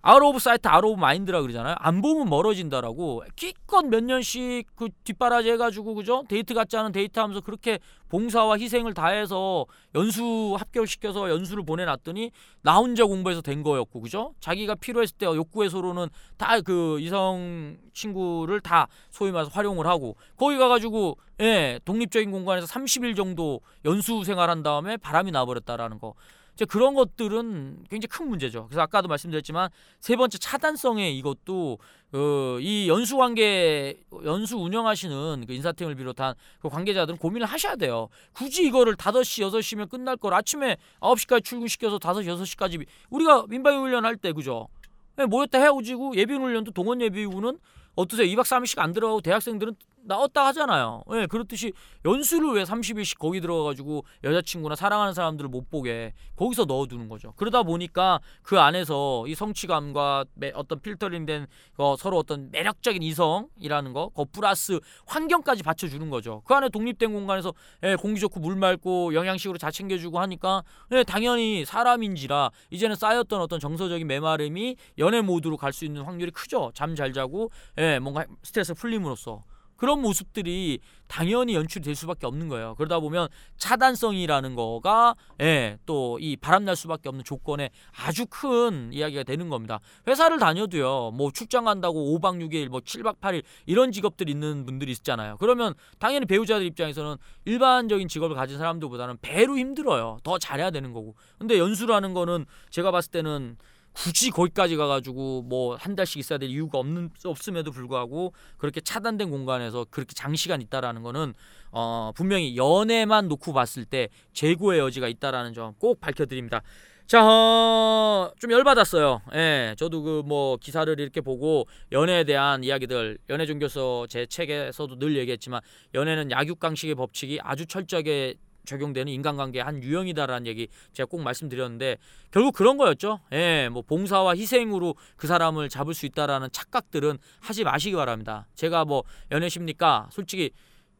out 0.00 0.22
of 0.22 0.38
sight 0.38 0.68
out 0.68 0.84
of 0.84 1.00
mind라 1.00 1.42
그러잖아요. 1.42 1.74
안 1.78 2.00
보면 2.00 2.28
멀어진다라고 2.28 3.24
기껏 3.34 3.82
몇 3.84 4.02
년씩 4.04 4.68
그 4.76 4.88
뒷바라지 5.04 5.50
해가지고 5.50 5.94
그죠? 5.94 6.24
데이트 6.28 6.54
같지 6.54 6.76
않은 6.76 6.92
데이트 6.92 7.18
하면서 7.18 7.40
그렇게 7.40 7.80
봉사와 8.08 8.58
희생을 8.58 8.94
다해서 8.94 9.66
연수 9.94 10.56
합격시켜서 10.58 11.28
연수를 11.30 11.64
보내놨더니 11.64 12.30
나 12.62 12.76
혼자 12.76 13.04
공부해서 13.04 13.42
된 13.42 13.62
거였고 13.62 14.00
그죠? 14.00 14.34
자기가 14.40 14.76
필요했을 14.76 15.16
때 15.16 15.26
욕구 15.26 15.64
해소로는 15.64 16.08
다 16.36 16.58
그 16.60 16.98
이성 17.00 17.76
친구를 17.92 18.60
다 18.60 18.88
소위 19.10 19.30
말해서 19.30 19.50
활용을 19.52 19.86
하고 19.86 20.16
거기 20.36 20.56
가가지고 20.56 21.16
예 21.40 21.78
독립적인 21.84 22.30
공간에서 22.30 22.66
30일 22.66 23.16
정도 23.16 23.60
연수 23.84 24.24
생활한 24.24 24.62
다음에 24.62 24.96
바람이 24.96 25.30
나버렸다라는 25.30 25.98
거. 25.98 26.14
이제 26.58 26.64
그런 26.64 26.94
것들은 26.94 27.84
굉장히 27.88 28.08
큰 28.08 28.28
문제죠. 28.28 28.66
그래서 28.66 28.80
아까도 28.80 29.06
말씀드렸지만 29.06 29.70
세 30.00 30.16
번째 30.16 30.38
차단성의 30.38 31.16
이것도 31.16 31.78
어, 32.12 32.58
이 32.60 32.88
연수 32.88 33.16
관계 33.16 33.96
연수 34.24 34.56
운영하시는 34.56 35.44
그 35.46 35.52
인사팀을 35.52 35.94
비롯한 35.94 36.34
그 36.58 36.68
관계자들은 36.68 37.18
고민을 37.18 37.46
하셔야 37.46 37.76
돼요. 37.76 38.08
굳이 38.32 38.66
이거를 38.66 38.96
5시, 38.96 39.48
6시면 39.48 39.88
끝날 39.88 40.16
걸 40.16 40.34
아침에 40.34 40.78
9시까지 40.98 41.44
출근시켜서 41.44 41.98
5시, 41.98 42.26
6시까지 42.26 42.84
우리가 43.10 43.44
민방위 43.48 43.78
훈련 43.78 44.04
할 44.04 44.16
때 44.16 44.32
그죠? 44.32 44.66
네, 45.14 45.26
모였다 45.26 45.60
헤어지고 45.60 46.16
예비 46.16 46.34
훈련도 46.34 46.72
동원 46.72 47.00
예비군은 47.00 47.56
어떠세요? 47.94 48.26
2박 48.26 48.40
3일씩 48.40 48.80
안 48.80 48.92
들어가고 48.92 49.20
대학생들은 49.20 49.76
나왔다 50.08 50.46
하잖아요. 50.46 51.04
예, 51.12 51.16
네, 51.16 51.26
그렇듯이 51.26 51.72
연수를 52.04 52.52
왜 52.54 52.64
30일씩 52.64 53.18
거기 53.18 53.40
들어가가지고 53.40 54.04
여자친구나 54.24 54.74
사랑하는 54.74 55.12
사람들을 55.12 55.50
못 55.50 55.70
보게 55.70 56.14
거기서 56.36 56.64
넣어두는 56.64 57.08
거죠. 57.08 57.32
그러다 57.36 57.62
보니까 57.62 58.18
그 58.42 58.58
안에서 58.58 59.26
이 59.28 59.34
성취감과 59.34 60.24
어떤 60.54 60.80
필터링된 60.80 61.46
어, 61.76 61.96
서로 61.96 62.18
어떤 62.18 62.50
매력적인 62.50 63.02
이성이라는 63.02 63.92
거, 63.92 64.10
그 64.16 64.24
플러스 64.32 64.80
환경까지 65.06 65.62
받쳐주는 65.62 66.08
거죠. 66.10 66.42
그 66.46 66.54
안에 66.54 66.70
독립된 66.70 67.12
공간에서 67.12 67.52
예, 67.82 67.94
공기 67.94 68.18
좋고 68.18 68.40
물 68.40 68.56
맑고 68.56 69.14
영양식으로 69.14 69.58
잘 69.58 69.70
챙겨주고 69.70 70.18
하니까 70.20 70.64
예, 70.92 71.04
당연히 71.04 71.64
사람인지라 71.64 72.50
이제는 72.70 72.96
쌓였던 72.96 73.40
어떤 73.40 73.60
정서적인 73.60 74.06
메마름이 74.06 74.76
연애 74.98 75.20
모드로 75.20 75.56
갈 75.56 75.68
수 75.72 75.84
있는 75.84 76.02
확률이 76.02 76.30
크죠. 76.32 76.72
잠 76.74 76.94
잘 76.96 77.12
자고 77.12 77.50
예, 77.76 77.98
뭔가 77.98 78.24
스트레스 78.42 78.72
풀림으로써. 78.74 79.44
그런 79.78 80.02
모습들이 80.02 80.80
당연히 81.06 81.54
연출될 81.54 81.94
수밖에 81.94 82.26
없는 82.26 82.48
거예요. 82.48 82.74
그러다 82.74 83.00
보면 83.00 83.28
차단성이라는 83.56 84.54
거가 84.54 85.14
예, 85.40 85.78
또 85.86 86.18
이 86.20 86.36
바람날 86.36 86.76
수밖에 86.76 87.08
없는 87.08 87.24
조건에 87.24 87.70
아주 87.96 88.26
큰 88.28 88.92
이야기가 88.92 89.22
되는 89.22 89.48
겁니다. 89.48 89.80
회사를 90.06 90.38
다녀도요. 90.38 91.12
뭐 91.12 91.30
출장 91.30 91.64
간다고 91.64 92.18
5박 92.18 92.40
6일 92.42 92.68
뭐 92.68 92.80
7박 92.80 93.20
8일 93.20 93.42
이런 93.66 93.92
직업들 93.92 94.28
있는 94.28 94.64
분들이 94.66 94.92
있잖아요. 94.92 95.36
그러면 95.38 95.74
당연히 95.98 96.26
배우자들 96.26 96.66
입장에서는 96.66 97.16
일반적인 97.44 98.08
직업을 98.08 98.36
가진 98.36 98.58
사람들보다는 98.58 99.18
배로 99.22 99.56
힘들어요. 99.56 100.18
더 100.22 100.38
잘해야 100.38 100.70
되는 100.70 100.92
거고. 100.92 101.14
근데 101.38 101.58
연수라는 101.58 102.14
거는 102.14 102.46
제가 102.70 102.90
봤을 102.90 103.10
때는 103.10 103.56
굳이 104.04 104.30
거기까지 104.30 104.76
가가지고 104.76 105.42
뭐 105.42 105.76
한 105.78 105.94
달씩 105.96 106.18
있어야 106.18 106.38
될 106.38 106.48
이유가 106.48 106.78
없는 106.78 107.10
없음에도 107.24 107.70
불구하고 107.70 108.32
그렇게 108.56 108.80
차단된 108.80 109.30
공간에서 109.30 109.86
그렇게 109.90 110.14
장시간 110.14 110.60
있다라는 110.62 111.02
거는 111.02 111.34
어 111.72 112.12
분명히 112.14 112.56
연애만 112.56 113.28
놓고 113.28 113.52
봤을 113.52 113.84
때 113.84 114.08
재고의 114.32 114.80
여지가 114.80 115.08
있다라는 115.08 115.52
점 115.54 115.74
꼭 115.78 116.00
밝혀드립니다. 116.00 116.62
자, 117.06 117.24
어, 117.24 118.30
좀 118.38 118.50
열받았어요. 118.52 119.22
예, 119.34 119.74
저도 119.78 120.02
그 120.02 120.22
뭐 120.26 120.56
기사를 120.58 120.98
이렇게 121.00 121.20
보고 121.22 121.66
연애에 121.92 122.24
대한 122.24 122.62
이야기들, 122.64 123.18
연애 123.30 123.46
종교서 123.46 124.06
제 124.08 124.26
책에서도 124.26 124.98
늘 124.98 125.16
얘기했지만 125.16 125.60
연애는 125.94 126.30
약육강식의 126.30 126.94
법칙이 126.96 127.38
아주 127.42 127.64
철저하게 127.66 128.34
적용되는 128.68 129.12
인간관계 129.12 129.60
한 129.60 129.82
유형이다라는 129.82 130.46
얘기 130.46 130.68
제가 130.92 131.06
꼭 131.06 131.22
말씀드렸는데 131.22 131.96
결국 132.30 132.54
그런 132.54 132.76
거였죠. 132.76 133.20
예, 133.32 133.68
뭐 133.70 133.82
봉사와 133.82 134.36
희생으로 134.36 134.94
그 135.16 135.26
사람을 135.26 135.68
잡을 135.68 135.94
수 135.94 136.06
있다라는 136.06 136.48
착각들은 136.52 137.18
하지 137.40 137.64
마시기 137.64 137.96
바랍니다. 137.96 138.46
제가 138.54 138.84
뭐 138.84 139.02
연애십니까? 139.32 140.08
솔직히 140.12 140.50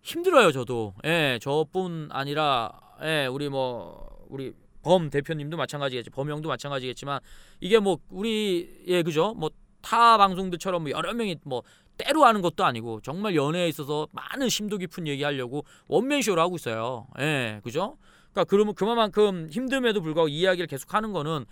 힘들어요, 0.03 0.51
저도. 0.53 0.95
예, 1.05 1.39
저뿐 1.41 2.09
아니라 2.11 2.73
예, 3.03 3.27
우리 3.27 3.49
뭐 3.49 4.27
우리 4.29 4.53
범 4.83 5.11
대표님도 5.11 5.57
마찬가지겠지. 5.57 6.11
범형도 6.11 6.49
마찬가지겠지만 6.49 7.21
이게 7.61 7.79
뭐 7.79 7.99
우리 8.11 8.83
예, 8.87 9.03
그죠? 9.03 9.35
뭐 9.35 9.51
타 9.81 10.19
방송들처럼 10.19 10.83
뭐 10.83 10.91
여러 10.91 11.13
명이 11.15 11.37
뭐 11.45 11.63
때로 11.99 12.25
하는 12.25 12.41
것도 12.41 12.65
아니고 12.65 13.01
정말 13.03 13.35
연애에 13.37 13.69
있어서 13.69 14.09
많은 14.13 14.49
심도 14.49 14.79
깊은 14.79 15.07
얘기하려고 15.07 15.65
원맨쇼를 15.89 16.43
하고 16.43 16.57
있어요. 16.57 17.07
예, 17.21 17.61
그죠? 17.63 17.99
그러니까 18.33 18.45
그러면 18.45 18.75
그만큼 18.75 19.49
힘듦에도 19.51 20.03
불구하고 20.03 20.29
이야기를 20.29 20.67
계속 20.67 20.95
하는 20.95 21.13
거는 21.13 21.45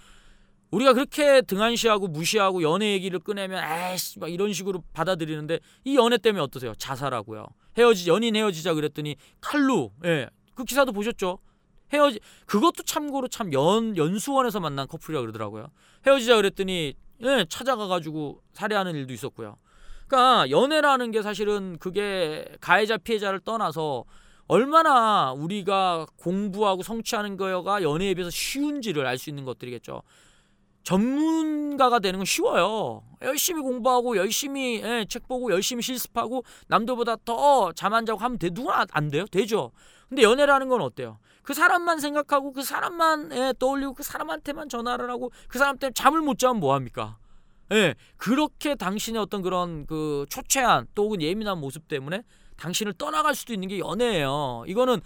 우리가 0.70 0.92
그렇게 0.94 1.42
등한시하고 1.42 2.08
무시하고 2.08 2.62
연애 2.62 2.92
얘기를 2.92 3.18
꺼내면 3.18 3.62
에이씨 3.62 4.18
막 4.18 4.28
이런 4.32 4.52
식으로 4.52 4.82
받아들이는데 4.92 5.60
이 5.84 5.96
연애 5.96 6.18
때문에 6.18 6.42
어떠세요? 6.42 6.74
자살하고요. 6.74 7.46
헤어지 7.78 8.08
연인 8.10 8.34
헤어지자 8.36 8.74
그랬더니 8.74 9.16
칼로 9.40 9.92
예 10.04 10.28
그 10.56 10.64
기사도 10.64 10.90
보셨죠? 10.92 11.38
헤어지 11.92 12.18
그것도 12.46 12.82
참고로 12.84 13.28
참 13.28 13.52
연 13.52 13.96
연수원에서 13.96 14.58
만난 14.58 14.88
커플이라 14.88 15.20
그러더라고요. 15.20 15.68
헤어지자 16.06 16.36
그랬더니 16.36 16.94
예, 17.22 17.46
찾아가 17.48 17.86
가지고 17.86 18.42
살해하는 18.54 18.94
일도 18.96 19.12
있었고요. 19.12 19.56
그러니까 20.06 20.50
연애라는 20.50 21.10
게 21.10 21.22
사실은 21.22 21.76
그게 21.78 22.44
가해자 22.60 22.96
피해자를 22.96 23.40
떠나서 23.40 24.04
얼마나 24.48 25.32
우리가 25.32 26.06
공부하고 26.16 26.82
성취하는 26.82 27.36
거가 27.36 27.82
연애에 27.82 28.14
비해서 28.14 28.30
쉬운지를 28.30 29.04
알 29.06 29.18
수 29.18 29.28
있는 29.30 29.44
것들이겠죠. 29.44 30.02
전문가가 30.84 31.98
되는 31.98 32.20
건 32.20 32.24
쉬워요. 32.24 33.02
열심히 33.22 33.60
공부하고 33.60 34.16
열심히 34.16 34.80
예, 34.84 35.04
책 35.08 35.26
보고 35.26 35.50
열심히 35.50 35.82
실습하고 35.82 36.44
남들보다 36.68 37.16
더 37.24 37.72
잠 37.74 37.92
안 37.92 38.06
자고 38.06 38.20
하면 38.20 38.38
돼. 38.38 38.50
누구나 38.52 38.82
안- 38.82 38.86
안 38.92 39.08
돼요? 39.10 39.24
되죠. 39.26 39.72
근데 40.08 40.22
연애라는 40.22 40.68
건 40.68 40.80
어때요? 40.82 41.18
그 41.42 41.54
사람만 41.54 41.98
생각하고 41.98 42.52
그 42.52 42.62
사람만 42.62 43.32
예, 43.32 43.52
떠올리고 43.58 43.94
그 43.94 44.04
사람한테만 44.04 44.68
전화를 44.68 45.10
하고 45.10 45.32
그 45.48 45.58
사람 45.58 45.76
때문에 45.76 45.92
잠을 45.92 46.20
못 46.20 46.38
자면 46.38 46.60
뭐 46.60 46.72
합니까? 46.74 47.18
예, 47.72 47.94
그렇게 48.16 48.74
당신의 48.74 49.20
어떤 49.20 49.42
그런 49.42 49.86
그 49.86 50.24
초췌한 50.30 50.86
또 50.94 51.04
혹은 51.04 51.20
예민한 51.20 51.58
모습 51.58 51.88
때문에 51.88 52.22
당신을 52.56 52.94
떠나갈 52.94 53.34
수도 53.34 53.52
있는 53.52 53.68
게 53.68 53.78
연애예요. 53.78 54.64
이거는 54.66 55.00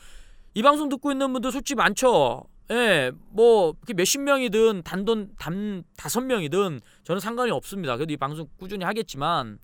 이 0.54 0.62
방송 0.62 0.88
듣고 0.88 1.10
있는 1.10 1.32
분들 1.32 1.52
솔직히 1.52 1.76
많죠. 1.76 2.44
예, 2.70 3.10
뭐 3.30 3.74
몇십 3.96 4.20
명이든 4.20 4.82
단돈 4.84 5.32
단 5.38 5.82
다섯 5.96 6.20
명이든 6.20 6.80
저는 7.02 7.20
상관이 7.20 7.50
없습니다. 7.50 7.96
그래도 7.96 8.12
이 8.12 8.16
방송 8.16 8.46
꾸준히 8.58 8.84
하겠지만 8.84 9.58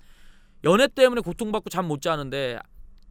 연애 0.65 0.89
때문에 0.89 1.21
고통받고 1.21 1.71
잠 1.71 1.87
못 1.87 2.01
자는데 2.01 2.59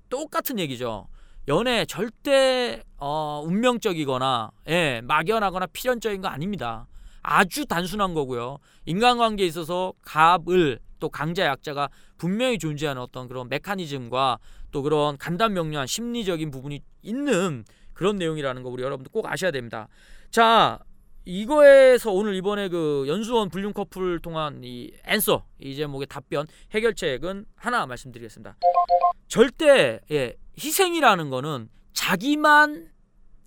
똑같은 0.10 0.60
얘기죠. 0.60 1.08
연애 1.48 1.86
절대 1.86 2.82
어, 2.98 3.42
운명적이거나 3.46 4.52
예, 4.68 5.02
막연하거나 5.04 5.68
필연적인 5.68 6.22
거 6.22 6.28
아닙니다. 6.28 6.88
아주 7.28 7.66
단순한 7.66 8.14
거고요. 8.14 8.60
인간관계에 8.86 9.48
있어서 9.48 9.94
갑을 10.04 10.80
또 11.00 11.10
강자 11.10 11.46
약자가 11.46 11.90
분명히 12.18 12.60
존재하는 12.60 13.02
어떤 13.02 13.28
그런 13.28 13.50
메커니즘과 13.50 14.38
또 14.72 14.84
그런 14.84 15.18
간단명료한 15.18 15.88
심리적인 15.88 16.52
부분이 16.52 16.82
있는 17.02 17.66
그런 17.94 18.18
내용이라는 18.18 18.62
거 18.62 18.70
우리 18.70 18.84
여러분들 18.84 19.12
꼭 19.12 19.26
아셔야 19.26 19.50
됩니다. 19.50 19.88
자, 20.30 20.80
이거에서 21.26 22.12
오늘 22.12 22.36
이번에 22.36 22.70
그 22.70 23.06
연수원 23.08 23.50
불륜 23.50 23.74
커플 23.74 24.20
통한 24.20 24.62
이 24.64 24.92
앤서 25.06 25.46
이 25.60 25.76
제목의 25.76 26.06
답변 26.08 26.46
해결책은 26.72 27.46
하나 27.56 27.88
말씀드리겠습니다. 27.88 28.56
절대 29.28 30.00
예, 30.12 30.36
희생이라는 30.60 31.32
거는 31.32 31.70
자기만 31.94 32.92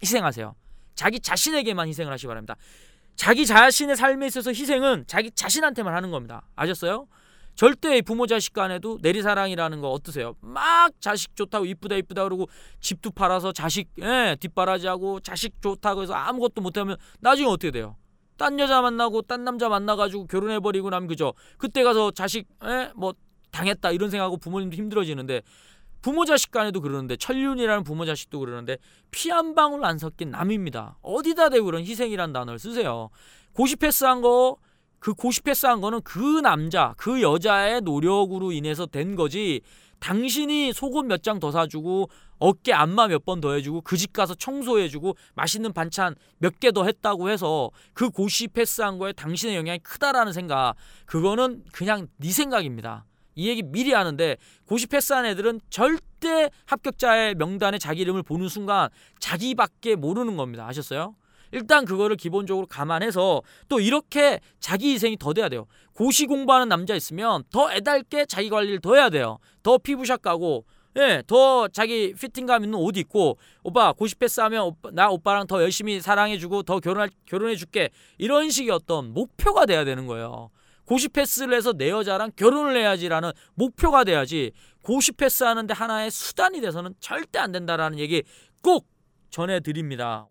희생하세요. 0.03 0.57
자기 0.97 1.21
자신에게만 1.21 1.87
희생을 1.87 2.12
하시기 2.12 2.27
바랍니다. 2.27 2.57
자기 3.18 3.44
자신의 3.44 3.96
삶에 3.96 4.28
있어서 4.28 4.50
희생은 4.50 5.04
자기 5.09 5.31
자신한테만 5.33 5.92
하는 5.92 6.12
겁니다. 6.12 6.42
아셨어요? 6.54 7.09
절대 7.57 8.00
부모 8.00 8.28
자식 8.28 8.52
간에도 8.52 8.98
내리사랑이라는 9.02 9.81
거 9.81 9.90
어떠세요? 9.90 10.37
막 10.40 10.92
자식 11.00 11.35
좋다고 11.35 11.66
이쁘다 11.66 11.96
이쁘다 11.96 12.22
그러고 12.22 12.48
집도 12.78 13.11
팔아서 13.11 13.50
자식 13.50 13.88
예, 14.00 14.37
뒷바라지하고 14.38 15.18
자식 15.18 15.61
좋다고 15.61 16.02
해서 16.02 16.14
아무것도 16.14 16.62
못하면 16.62 16.96
나중에 17.18 17.48
어떻게 17.48 17.72
돼요? 17.72 17.96
딴 18.37 18.61
여자 18.61 18.81
만나고 18.81 19.22
딴 19.22 19.42
남자 19.42 19.68
만나가지고 19.68 20.28
결혼해버리고 20.28 20.88
나면 20.88 21.09
그죠? 21.09 21.35
그때 21.59 21.83
가서 21.83 22.12
자식 22.12 22.46
예, 22.64 22.92
뭐 22.94 23.14
당했다 23.50 23.90
이런 23.90 24.11
생각하고 24.11 24.37
부모님도 24.37 24.76
힘들어지는데 24.76 25.42
부모 26.03 26.25
자식 26.25 26.51
간에도 26.51 26.81
그러는데 26.81 27.17
천륜이라는 27.17 27.85
부모 27.85 28.05
자식도 28.05 28.39
그러는데 28.41 28.79
피 29.11 29.31
한 29.31 29.55
방울 29.55 29.85
안 29.85 29.99
섞인 29.99 30.31
남입니다. 30.31 30.99
어디다 31.03 31.49
대고 31.51 31.67
그런 31.67 31.83
희생이라는 31.83 32.33
단어를 32.33 32.59
쓰세요. 32.59 33.11
고시 33.53 33.77
패스한 33.77 34.21
거 34.21 34.57
그 35.01 35.15
고시 35.15 35.43
패스한 35.43 35.81
거는 35.81 36.01
그 36.03 36.41
남자 36.41 36.93
그 36.97 37.23
여자의 37.23 37.83
노력으로 37.83 38.51
인해서 38.51 38.85
된 38.85 39.15
거지 39.15 39.61
당신이 40.01 40.73
속옷 40.73 41.07
몇 41.07 41.23
장 41.23 41.39
더 41.39 41.53
사주고 41.53 42.11
어깨 42.41 42.73
안마 42.73 43.07
몇 43.07 43.25
번 43.25 43.41
더 43.41 43.53
해주고 43.53 43.83
그 43.83 43.97
집 43.97 44.13
가서 44.13 44.35
청소해주고 44.35 45.17
맛있는 45.35 45.73
반찬 45.73 46.17
몇 46.39 46.59
개 46.59 46.73
더 46.73 46.85
했다고 46.85 47.31
해서 47.31 47.71
그 47.95 48.11
고시 48.11 48.49
패스한 48.49 48.99
거에 48.99 49.13
당신의 49.13 49.55
영향이 49.57 49.79
크다라는 49.81 50.33
생각 50.33 50.75
그거는 51.07 51.63
그냥 51.73 52.09
네 52.17 52.31
생각입니다. 52.31 53.05
이 53.38 53.48
얘기 53.48 53.62
미리 53.62 53.92
하는데 53.92 54.37
고시 54.66 54.88
패스한 54.88 55.24
애들은 55.24 55.61
절대 55.70 56.51
합격자의 56.66 57.37
명단에 57.37 57.79
자기 57.79 58.03
이름을 58.03 58.24
보는 58.24 58.48
순간 58.48 58.88
자기밖에 59.20 59.94
모르는 59.94 60.37
겁니다. 60.37 60.66
아셨어요? 60.66 61.14
일단 61.53 61.85
그거를 61.85 62.16
기본적으로 62.16 62.66
감안해서 62.66 63.42
또 63.68 63.81
이렇게 63.81 64.40
자기 64.59 64.92
희생이 64.92 65.16
더 65.18 65.33
돼야 65.33 65.48
돼요. 65.48 65.66
고시 65.94 66.27
공부하는 66.27 66.68
남자 66.68 66.96
있으면 66.96 67.44
더 67.51 67.72
애달게 67.72 68.27
자기 68.27 68.51
관리를 68.51 68.81
더 68.81 68.96
해야 68.96 69.09
돼요. 69.09 69.38
더 69.62 69.79
피부샷 69.79 70.20
가고 70.20 70.66
예, 70.96 71.22
더 71.29 71.68
자기 71.68 72.12
피팅감 72.14 72.64
있는 72.64 72.77
옷 72.77 72.96
입고 72.96 73.38
오빠 73.62 73.92
고시 73.92 74.16
패스하면 74.16 74.64
오빠, 74.64 74.90
나 74.92 75.11
오빠랑 75.11 75.46
더 75.46 75.62
열심히 75.62 76.01
사랑해주고 76.01 76.64
더 76.64 76.81
결혼할 76.81 77.09
결혼해줄게 77.27 77.90
이런 78.18 78.51
식의 78.51 78.72
어떤 78.72 79.14
목표가 79.14 79.64
돼야 79.64 79.85
되는 79.85 80.07
거예요. 80.09 80.51
고시 80.88 81.11
패스를 81.11 81.55
해서 81.55 81.74
내 81.74 81.90
여자랑 81.90 82.33
결혼을 82.35 82.74
해야지라는 82.74 83.33
목표가 83.53 84.05
돼야지 84.05 84.53
고시 84.81 85.12
패스 85.12 85.44
하는데 85.44 85.74
하나의 85.74 86.11
수단이 86.11 86.62
돼서는 86.62 86.94
절대 86.98 87.38
안 87.38 87.53
된다라는 87.53 87.98
얘기 87.98 88.22
꼭 88.62 88.88
전해드립니다. 89.29 90.27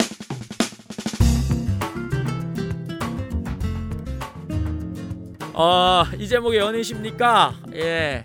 어, 5.53 6.03
이 6.17 6.27
제목의 6.27 6.59
연애십니까? 6.59 7.53
예. 7.75 8.23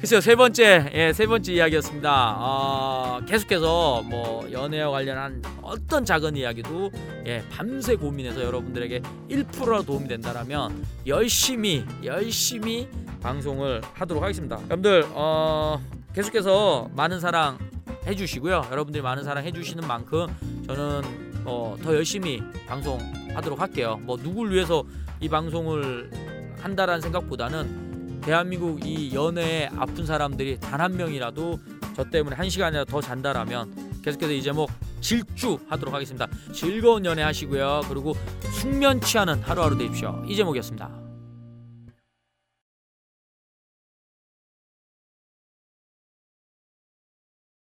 글쎄요 0.00 0.22
세 0.22 0.34
번째 0.34 0.90
예, 0.94 1.12
세 1.12 1.26
번째 1.26 1.52
이야기였습니다. 1.52 2.36
어, 2.38 3.20
계속해서 3.26 4.02
뭐 4.06 4.50
연애와 4.50 4.90
관련한 4.90 5.42
어떤 5.60 6.06
작은 6.06 6.36
이야기도 6.36 6.90
예, 7.26 7.44
밤새 7.50 7.96
고민해서 7.96 8.42
여러분들에게 8.42 9.02
1%라 9.28 9.82
도움이 9.82 10.08
된다라면 10.08 10.86
열심히 11.06 11.84
열심히 12.02 12.88
방송을 13.20 13.82
하도록 13.92 14.22
하겠습니다. 14.22 14.56
여러분들 14.56 15.04
어, 15.10 15.78
계속해서 16.14 16.88
많은 16.94 17.20
사랑 17.20 17.58
해주시고요. 18.06 18.68
여러분들이 18.70 19.02
많은 19.02 19.22
사랑 19.22 19.44
해주시는 19.44 19.86
만큼 19.86 20.28
저는 20.66 21.02
어, 21.44 21.76
더 21.82 21.94
열심히 21.94 22.42
방송하도록 22.66 23.60
할게요. 23.60 24.00
뭐 24.04 24.16
누굴 24.16 24.50
위해서 24.50 24.82
이 25.20 25.28
방송을 25.28 26.10
한다라는 26.58 27.02
생각보다는 27.02 27.89
대한민국 28.20 28.84
이 28.86 29.14
연애에 29.14 29.68
아픈 29.76 30.06
사람들이 30.06 30.58
단 30.60 30.80
한 30.80 30.96
명이라도 30.96 31.58
저 31.94 32.04
때문에 32.04 32.36
한 32.36 32.48
시간이라도 32.48 32.90
더 32.90 33.00
잔다라면 33.00 34.00
계속해서 34.02 34.32
이 34.32 34.42
제목 34.42 34.70
질주하도록 35.00 35.92
하겠습니다. 35.94 36.26
즐거운 36.52 37.04
연애 37.04 37.22
하시고요. 37.22 37.82
그리고 37.88 38.14
숙면 38.58 39.00
취하는 39.02 39.40
하루하루 39.42 39.76
되십시오. 39.76 40.22
이 40.26 40.34
제목이었습니다. 40.36 41.09